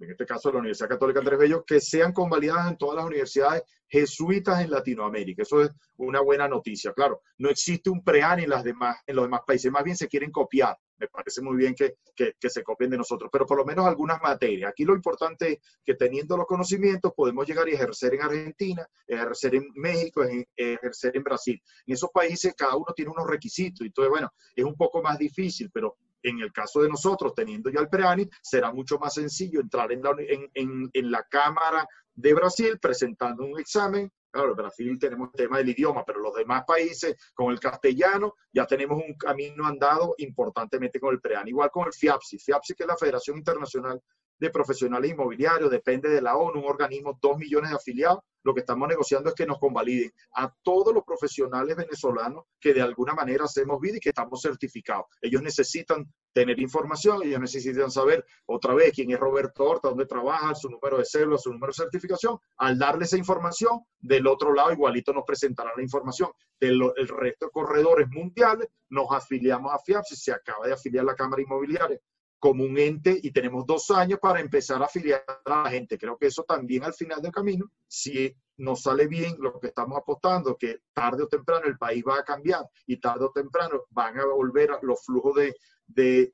en 0.00 0.10
este 0.10 0.26
caso 0.26 0.50
la 0.50 0.58
Universidad 0.58 0.88
Católica 0.88 1.20
Andrés 1.20 1.38
Bello, 1.38 1.64
que 1.64 1.80
sean 1.80 2.12
convalidadas 2.12 2.70
en 2.70 2.78
todas 2.78 2.96
las 2.96 3.04
universidades 3.04 3.62
jesuitas 3.86 4.62
en 4.62 4.70
Latinoamérica. 4.70 5.42
Eso 5.42 5.62
es 5.62 5.70
una 5.96 6.20
buena 6.20 6.48
noticia. 6.48 6.92
Claro, 6.92 7.22
no 7.38 7.48
existe 7.48 7.90
un 7.90 8.02
PREAN 8.02 8.40
en, 8.40 8.50
las 8.50 8.64
demás, 8.64 8.98
en 9.06 9.16
los 9.16 9.24
demás 9.24 9.40
países, 9.46 9.70
más 9.70 9.84
bien 9.84 9.96
se 9.96 10.08
quieren 10.08 10.30
copiar. 10.30 10.76
Me 10.98 11.08
parece 11.08 11.42
muy 11.42 11.56
bien 11.56 11.74
que, 11.74 11.94
que, 12.14 12.50
se 12.50 12.62
copien 12.62 12.90
de 12.90 12.98
nosotros, 12.98 13.30
pero 13.32 13.46
por 13.46 13.58
lo 13.58 13.64
menos 13.64 13.86
algunas 13.86 14.20
materias. 14.20 14.70
Aquí 14.70 14.84
lo 14.84 14.94
importante 14.94 15.52
es 15.52 15.58
que 15.84 15.94
teniendo 15.94 16.36
los 16.36 16.46
conocimientos 16.46 17.12
podemos 17.14 17.46
llegar 17.46 17.68
y 17.68 17.72
ejercer 17.72 18.14
en 18.14 18.22
Argentina, 18.22 18.86
ejercer 19.06 19.54
en 19.54 19.68
México, 19.74 20.24
ejercer 20.56 21.16
en 21.16 21.22
Brasil. 21.22 21.62
En 21.86 21.94
esos 21.94 22.10
países 22.10 22.54
cada 22.56 22.76
uno 22.76 22.92
tiene 22.94 23.10
unos 23.10 23.26
requisitos, 23.26 23.86
entonces, 23.86 24.10
bueno, 24.10 24.32
es 24.54 24.64
un 24.64 24.74
poco 24.74 25.02
más 25.02 25.18
difícil, 25.18 25.70
pero 25.72 25.96
en 26.22 26.40
el 26.40 26.52
caso 26.52 26.82
de 26.82 26.88
nosotros, 26.88 27.34
teniendo 27.34 27.70
ya 27.70 27.80
el 27.80 27.88
PREANI, 27.88 28.28
será 28.42 28.72
mucho 28.72 28.98
más 28.98 29.14
sencillo 29.14 29.60
entrar 29.60 29.92
en 29.92 30.02
la, 30.02 30.14
en, 30.18 30.90
en, 30.92 31.10
la 31.10 31.22
Cámara 31.24 31.86
de 32.14 32.34
Brasil 32.34 32.78
presentando 32.80 33.44
un 33.44 33.58
examen. 33.58 34.10
Claro, 34.30 34.50
en 34.50 34.56
Brasil 34.56 34.98
tenemos 34.98 35.30
el 35.32 35.36
tema 35.36 35.58
del 35.58 35.70
idioma, 35.70 36.04
pero 36.04 36.20
los 36.20 36.34
demás 36.34 36.64
países, 36.66 37.16
con 37.34 37.50
el 37.50 37.58
castellano, 37.58 38.34
ya 38.52 38.66
tenemos 38.66 39.02
un 39.02 39.14
camino 39.14 39.66
andado 39.66 40.14
importantemente 40.18 41.00
con 41.00 41.14
el 41.14 41.20
PREANI. 41.20 41.50
Igual 41.50 41.70
con 41.70 41.86
el 41.86 41.92
FIAPSI. 41.92 42.38
FIAPSI, 42.38 42.74
que 42.74 42.82
es 42.82 42.88
la 42.88 42.96
Federación 42.96 43.38
Internacional 43.38 44.02
de 44.38 44.50
Profesionales 44.50 45.10
Inmobiliarios, 45.10 45.70
depende 45.70 46.08
de 46.08 46.20
la 46.20 46.36
ONU, 46.36 46.60
un 46.60 46.66
organismo, 46.66 47.18
dos 47.20 47.36
millones 47.38 47.70
de 47.70 47.76
afiliados, 47.76 48.20
lo 48.44 48.54
que 48.54 48.60
estamos 48.60 48.88
negociando 48.88 49.28
es 49.28 49.34
que 49.34 49.46
nos 49.46 49.58
convaliden 49.58 50.10
a 50.34 50.50
todos 50.62 50.94
los 50.94 51.04
profesionales 51.04 51.76
venezolanos 51.76 52.44
que 52.60 52.72
de 52.72 52.80
alguna 52.80 53.12
manera 53.12 53.44
hacemos 53.44 53.80
vida 53.80 53.96
y 53.96 54.00
que 54.00 54.10
estamos 54.10 54.40
certificados. 54.40 55.06
Ellos 55.20 55.42
necesitan 55.42 56.10
tener 56.32 56.58
información, 56.60 57.22
ellos 57.24 57.40
necesitan 57.40 57.90
saber 57.90 58.24
otra 58.46 58.74
vez 58.74 58.92
quién 58.94 59.10
es 59.10 59.18
Roberto 59.18 59.64
Horta, 59.64 59.88
dónde 59.88 60.06
trabaja, 60.06 60.54
su 60.54 60.70
número 60.70 60.98
de 60.98 61.04
cédula, 61.04 61.36
su 61.36 61.52
número 61.52 61.72
de 61.72 61.82
certificación. 61.82 62.38
Al 62.58 62.78
darle 62.78 63.04
esa 63.04 63.18
información, 63.18 63.80
del 63.98 64.26
otro 64.26 64.54
lado 64.54 64.72
igualito 64.72 65.12
nos 65.12 65.24
presentarán 65.26 65.74
la 65.76 65.82
información. 65.82 66.30
Del 66.60 66.80
el 66.96 67.08
resto 67.08 67.46
de 67.46 67.52
corredores 67.52 68.08
mundiales 68.08 68.68
nos 68.88 69.08
afiliamos 69.10 69.72
a 69.74 69.78
FIAPSI, 69.78 70.16
se 70.16 70.32
acaba 70.32 70.66
de 70.66 70.72
afiliar 70.72 71.04
la 71.04 71.14
Cámara 71.14 71.42
Inmobiliaria 71.42 72.00
como 72.38 72.64
un 72.64 72.78
ente 72.78 73.18
y 73.22 73.30
tenemos 73.30 73.66
dos 73.66 73.90
años 73.90 74.18
para 74.20 74.40
empezar 74.40 74.80
a 74.82 74.86
afiliar 74.86 75.24
a 75.26 75.64
la 75.64 75.70
gente. 75.70 75.98
Creo 75.98 76.16
que 76.16 76.26
eso 76.26 76.44
también 76.44 76.84
al 76.84 76.94
final 76.94 77.20
del 77.20 77.32
camino, 77.32 77.70
si 77.86 78.34
nos 78.58 78.82
sale 78.82 79.06
bien 79.06 79.36
lo 79.38 79.58
que 79.58 79.68
estamos 79.68 79.98
apostando, 79.98 80.56
que 80.56 80.80
tarde 80.92 81.24
o 81.24 81.28
temprano 81.28 81.66
el 81.66 81.78
país 81.78 82.02
va 82.06 82.18
a 82.18 82.24
cambiar 82.24 82.64
y 82.86 82.96
tarde 82.98 83.24
o 83.24 83.30
temprano 83.30 83.84
van 83.90 84.18
a 84.18 84.24
volver 84.26 84.70
a 84.70 84.78
los 84.82 85.04
flujos 85.04 85.34
de, 85.36 85.54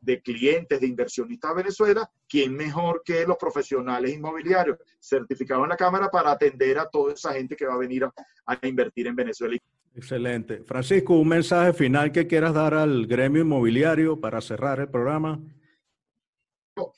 de, 0.00 0.22
clientes, 0.22 0.80
de 0.80 0.86
inversionistas 0.86 1.50
a 1.50 1.54
Venezuela, 1.54 2.10
¿quién 2.28 2.54
mejor 2.54 3.02
que 3.04 3.26
los 3.26 3.36
profesionales 3.36 4.12
inmobiliarios 4.12 4.78
certificados 4.98 5.64
en 5.64 5.70
la 5.70 5.76
Cámara 5.76 6.10
para 6.10 6.32
atender 6.32 6.78
a 6.78 6.88
toda 6.88 7.12
esa 7.12 7.32
gente 7.32 7.56
que 7.56 7.66
va 7.66 7.74
a 7.74 7.78
venir 7.78 8.04
a, 8.04 8.12
a 8.46 8.66
invertir 8.66 9.06
en 9.06 9.16
Venezuela? 9.16 9.56
Excelente. 9.94 10.64
Francisco, 10.64 11.14
un 11.14 11.28
mensaje 11.28 11.72
final 11.72 12.10
que 12.10 12.26
quieras 12.26 12.52
dar 12.52 12.74
al 12.74 13.06
gremio 13.06 13.42
inmobiliario 13.42 14.20
para 14.20 14.40
cerrar 14.40 14.80
el 14.80 14.88
programa 14.88 15.40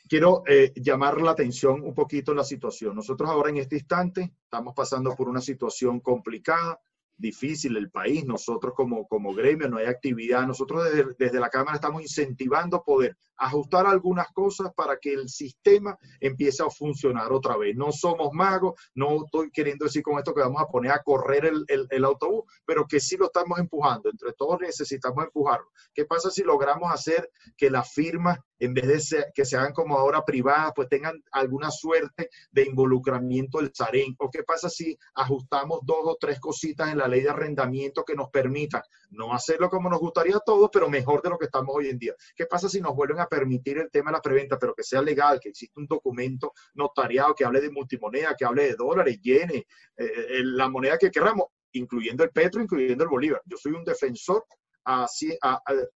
quiero 0.08 0.42
eh, 0.46 0.72
llamar 0.76 1.20
la 1.20 1.32
atención 1.32 1.82
un 1.82 1.94
poquito 1.94 2.34
la 2.34 2.44
situación. 2.44 2.94
Nosotros 2.94 3.28
ahora 3.28 3.50
en 3.50 3.58
este 3.58 3.76
instante 3.76 4.32
estamos 4.44 4.74
pasando 4.74 5.14
por 5.14 5.28
una 5.28 5.40
situación 5.40 6.00
complicada, 6.00 6.80
difícil 7.18 7.76
el 7.76 7.90
país. 7.90 8.24
Nosotros 8.24 8.74
como, 8.74 9.06
como 9.06 9.34
gremio 9.34 9.68
no 9.68 9.78
hay 9.78 9.86
actividad. 9.86 10.46
Nosotros 10.46 10.84
desde, 10.84 11.14
desde 11.18 11.40
la 11.40 11.50
Cámara 11.50 11.76
estamos 11.76 12.02
incentivando 12.02 12.82
poder 12.82 13.16
ajustar 13.38 13.86
algunas 13.86 14.28
cosas 14.32 14.72
para 14.74 14.98
que 14.98 15.12
el 15.12 15.28
sistema 15.28 15.98
empiece 16.20 16.62
a 16.62 16.70
funcionar 16.70 17.32
otra 17.32 17.56
vez. 17.56 17.76
No 17.76 17.92
somos 17.92 18.32
magos, 18.32 18.80
no 18.94 19.24
estoy 19.24 19.50
queriendo 19.50 19.84
decir 19.84 20.02
con 20.02 20.18
esto 20.18 20.34
que 20.34 20.40
vamos 20.40 20.62
a 20.62 20.68
poner 20.68 20.92
a 20.92 21.02
correr 21.02 21.46
el, 21.46 21.64
el, 21.68 21.86
el 21.90 22.04
autobús, 22.04 22.44
pero 22.64 22.86
que 22.86 23.00
sí 23.00 23.16
lo 23.16 23.26
estamos 23.26 23.58
empujando. 23.58 24.10
Entre 24.10 24.32
todos 24.32 24.60
necesitamos 24.60 25.24
empujarlo. 25.24 25.68
¿Qué 25.94 26.04
pasa 26.04 26.30
si 26.30 26.42
logramos 26.42 26.92
hacer 26.92 27.30
que 27.56 27.70
las 27.70 27.92
firmas, 27.92 28.38
en 28.58 28.74
vez 28.74 29.10
de 29.10 29.26
que 29.34 29.44
se 29.44 29.56
hagan 29.56 29.72
como 29.72 29.96
ahora 29.96 30.24
privadas, 30.24 30.72
pues 30.74 30.88
tengan 30.88 31.22
alguna 31.32 31.70
suerte 31.70 32.30
de 32.50 32.62
involucramiento 32.62 33.58
del 33.58 33.72
SAREN? 33.74 34.14
¿O 34.18 34.30
qué 34.30 34.42
pasa 34.42 34.68
si 34.68 34.96
ajustamos 35.14 35.80
dos 35.84 36.00
o 36.02 36.16
tres 36.20 36.40
cositas 36.40 36.90
en 36.90 36.98
la 36.98 37.08
ley 37.08 37.22
de 37.22 37.30
arrendamiento 37.30 38.04
que 38.04 38.14
nos 38.14 38.30
permitan 38.30 38.82
no 39.10 39.32
hacerlo 39.32 39.70
como 39.70 39.88
nos 39.88 40.00
gustaría 40.00 40.36
a 40.36 40.40
todos, 40.40 40.70
pero 40.72 40.88
mejor 40.88 41.22
de 41.22 41.30
lo 41.30 41.38
que 41.38 41.46
estamos 41.46 41.74
hoy 41.74 41.88
en 41.88 41.98
día? 41.98 42.14
¿Qué 42.34 42.46
pasa 42.46 42.68
si 42.68 42.80
nos 42.80 42.94
vuelven 42.94 43.20
a 43.20 43.26
permitir 43.26 43.78
el 43.78 43.90
tema 43.90 44.10
de 44.10 44.16
la 44.16 44.22
preventa, 44.22 44.58
pero 44.58 44.74
que 44.74 44.82
sea 44.82 45.02
legal, 45.02 45.38
que 45.40 45.50
exista 45.50 45.80
un 45.80 45.86
documento 45.86 46.52
notariado 46.74 47.34
que 47.34 47.44
hable 47.44 47.60
de 47.60 47.70
multimoneda, 47.70 48.34
que 48.36 48.44
hable 48.44 48.64
de 48.64 48.74
dólares, 48.74 49.20
yenes, 49.20 49.62
eh, 49.62 49.66
eh, 49.96 50.42
la 50.44 50.68
moneda 50.68 50.98
que 50.98 51.10
queramos, 51.10 51.46
incluyendo 51.72 52.24
el 52.24 52.30
petro, 52.30 52.62
incluyendo 52.62 53.04
el 53.04 53.10
bolívar. 53.10 53.42
Yo 53.44 53.56
soy 53.56 53.72
un 53.72 53.84
defensor 53.84 54.44
a, 54.86 55.06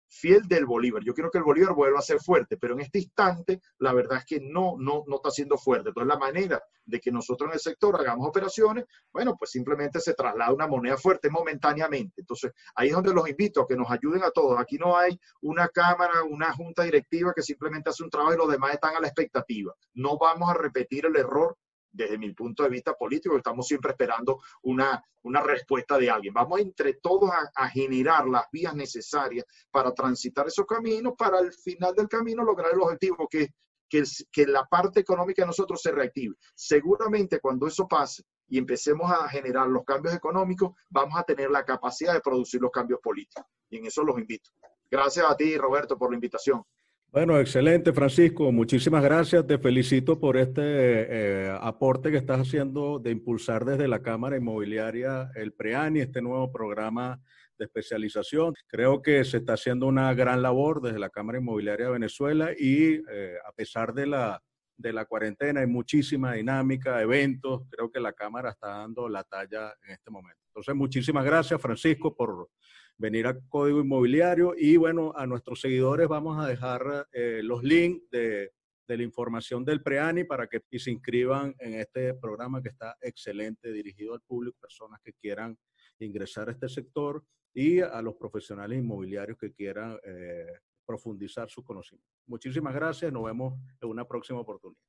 fiel 0.07 0.47
del 0.47 0.65
Bolívar. 0.65 1.03
Yo 1.03 1.13
quiero 1.13 1.29
que 1.29 1.37
el 1.37 1.43
Bolívar 1.43 1.75
vuelva 1.75 1.99
a 1.99 2.03
ser 2.03 2.19
fuerte, 2.19 2.57
pero 2.57 2.73
en 2.73 2.81
este 2.81 2.99
instante 2.99 3.61
la 3.77 3.93
verdad 3.93 4.17
es 4.19 4.25
que 4.25 4.39
no, 4.41 4.75
no, 4.77 5.03
no 5.07 5.17
está 5.17 5.29
siendo 5.29 5.57
fuerte. 5.57 5.89
Entonces 5.89 6.07
la 6.07 6.17
manera 6.17 6.61
de 6.83 6.99
que 6.99 7.11
nosotros 7.11 7.49
en 7.49 7.53
el 7.53 7.59
sector 7.59 7.95
hagamos 7.95 8.27
operaciones, 8.27 8.85
bueno, 9.13 9.35
pues 9.37 9.51
simplemente 9.51 9.99
se 9.99 10.15
traslada 10.15 10.51
una 10.51 10.67
moneda 10.67 10.97
fuerte 10.97 11.29
momentáneamente. 11.29 12.21
Entonces 12.21 12.51
ahí 12.75 12.87
es 12.87 12.95
donde 12.95 13.13
los 13.13 13.29
invito 13.29 13.61
a 13.61 13.67
que 13.67 13.75
nos 13.75 13.89
ayuden 13.91 14.23
a 14.23 14.31
todos. 14.31 14.59
Aquí 14.59 14.77
no 14.77 14.97
hay 14.97 15.19
una 15.41 15.67
cámara, 15.67 16.23
una 16.23 16.51
junta 16.53 16.83
directiva 16.83 17.33
que 17.35 17.43
simplemente 17.43 17.91
hace 17.91 18.03
un 18.03 18.09
trabajo 18.09 18.33
y 18.33 18.37
los 18.37 18.49
demás 18.49 18.73
están 18.73 18.95
a 18.95 18.99
la 18.99 19.07
expectativa. 19.07 19.73
No 19.93 20.17
vamos 20.17 20.49
a 20.49 20.55
repetir 20.55 21.05
el 21.05 21.15
error 21.15 21.55
desde 21.91 22.17
mi 22.17 22.33
punto 22.33 22.63
de 22.63 22.69
vista 22.69 22.93
político, 22.93 23.35
estamos 23.37 23.67
siempre 23.67 23.91
esperando 23.91 24.41
una, 24.63 25.03
una 25.23 25.41
respuesta 25.41 25.97
de 25.97 26.09
alguien. 26.09 26.33
Vamos 26.33 26.59
entre 26.59 26.93
todos 26.93 27.31
a, 27.55 27.67
generar 27.69 28.27
las 28.27 28.45
vías 28.51 28.75
necesarias 28.75 29.45
para 29.71 29.93
transitar 29.93 30.47
esos 30.47 30.65
caminos, 30.65 31.13
para 31.17 31.39
al 31.39 31.53
final 31.53 31.93
del 31.95 32.07
camino 32.07 32.43
lograr 32.43 32.71
el 32.73 32.81
objetivo 32.81 33.27
que, 33.29 33.53
que, 33.87 34.03
que 34.31 34.47
la 34.47 34.65
parte 34.65 34.99
económica 34.99 35.43
de 35.43 35.47
nosotros 35.47 35.81
se 35.81 35.91
reactive. 35.91 36.35
Seguramente 36.55 37.39
cuando 37.39 37.67
eso 37.67 37.87
pase 37.87 38.23
y 38.47 38.57
empecemos 38.57 39.11
a 39.11 39.27
generar 39.29 39.67
los 39.67 39.83
cambios 39.83 40.15
económicos, 40.15 40.71
vamos 40.89 41.19
a 41.19 41.23
tener 41.23 41.51
la 41.51 41.63
capacidad 41.63 42.13
de 42.13 42.21
producir 42.21 42.61
los 42.61 42.71
cambios 42.71 42.99
políticos. 43.01 43.45
Y 43.69 43.77
en 43.77 43.85
eso 43.85 44.03
los 44.03 44.17
invito. 44.17 44.49
Gracias 44.89 45.25
a 45.29 45.35
ti, 45.35 45.55
Roberto, 45.55 45.97
por 45.97 46.09
la 46.09 46.15
invitación. 46.15 46.63
Bueno, 47.11 47.39
excelente, 47.39 47.91
Francisco. 47.91 48.51
Muchísimas 48.51 49.03
gracias. 49.03 49.47
Te 49.47 49.57
felicito 49.57 50.19
por 50.19 50.37
este 50.37 50.61
eh, 50.61 51.57
aporte 51.59 52.11
que 52.11 52.17
estás 52.17 52.39
haciendo 52.39 52.99
de 52.99 53.09
impulsar 53.09 53.65
desde 53.65 53.87
la 53.87 54.03
Cámara 54.03 54.37
Inmobiliaria 54.37 55.31
el 55.33 55.51
PREANI, 55.53 56.01
este 56.01 56.21
nuevo 56.21 56.51
programa 56.51 57.19
de 57.57 57.65
especialización. 57.65 58.53
Creo 58.67 59.01
que 59.01 59.25
se 59.25 59.37
está 59.37 59.53
haciendo 59.53 59.87
una 59.87 60.13
gran 60.13 60.43
labor 60.43 60.83
desde 60.83 60.99
la 60.99 61.09
Cámara 61.09 61.39
Inmobiliaria 61.39 61.87
de 61.87 61.93
Venezuela 61.93 62.51
y 62.55 63.01
eh, 63.11 63.37
a 63.43 63.53
pesar 63.53 63.91
de 63.95 64.05
la, 64.05 64.43
de 64.77 64.93
la 64.93 65.05
cuarentena 65.05 65.61
hay 65.61 65.67
muchísima 65.67 66.33
dinámica, 66.33 67.01
eventos. 67.01 67.63
Creo 67.71 67.89
que 67.89 67.99
la 67.99 68.13
Cámara 68.13 68.51
está 68.51 68.67
dando 68.67 69.09
la 69.09 69.23
talla 69.23 69.73
en 69.83 69.93
este 69.93 70.11
momento. 70.11 70.41
Entonces, 70.49 70.75
muchísimas 70.75 71.25
gracias, 71.25 71.59
Francisco, 71.59 72.15
por 72.15 72.49
venir 72.99 73.27
a 73.27 73.39
Código 73.47 73.79
Inmobiliario 73.79 74.53
y 74.55 74.77
bueno, 74.77 75.13
a 75.15 75.25
nuestros 75.25 75.61
seguidores 75.61 76.07
vamos 76.07 76.37
a 76.37 76.47
dejar 76.47 77.07
eh, 77.13 77.39
los 77.41 77.63
links 77.63 78.09
de, 78.11 78.51
de, 78.87 78.97
la 78.97 79.03
información 79.03 79.63
del 79.63 79.81
PREANI 79.81 80.25
para 80.25 80.47
que 80.47 80.61
se 80.77 80.91
inscriban 80.91 81.55
en 81.59 81.75
este 81.75 82.13
programa 82.13 82.61
que 82.61 82.69
está 82.69 82.97
excelente, 83.01 83.71
dirigido 83.71 84.13
al 84.13 84.21
público, 84.21 84.57
personas 84.59 84.99
que 85.01 85.13
quieran 85.13 85.57
ingresar 85.99 86.49
a 86.49 86.51
este 86.51 86.67
sector 86.67 87.23
y 87.53 87.79
a 87.79 88.01
los 88.01 88.15
profesionales 88.15 88.77
inmobiliarios 88.77 89.37
que 89.37 89.53
quieran 89.53 89.97
eh, 90.03 90.59
profundizar 90.85 91.49
sus 91.49 91.63
conocimientos. 91.63 92.11
Muchísimas 92.27 92.75
gracias, 92.75 93.11
nos 93.13 93.23
vemos 93.23 93.59
en 93.81 93.89
una 93.89 94.05
próxima 94.05 94.39
oportunidad. 94.39 94.81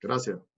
Gracias. 0.00 0.53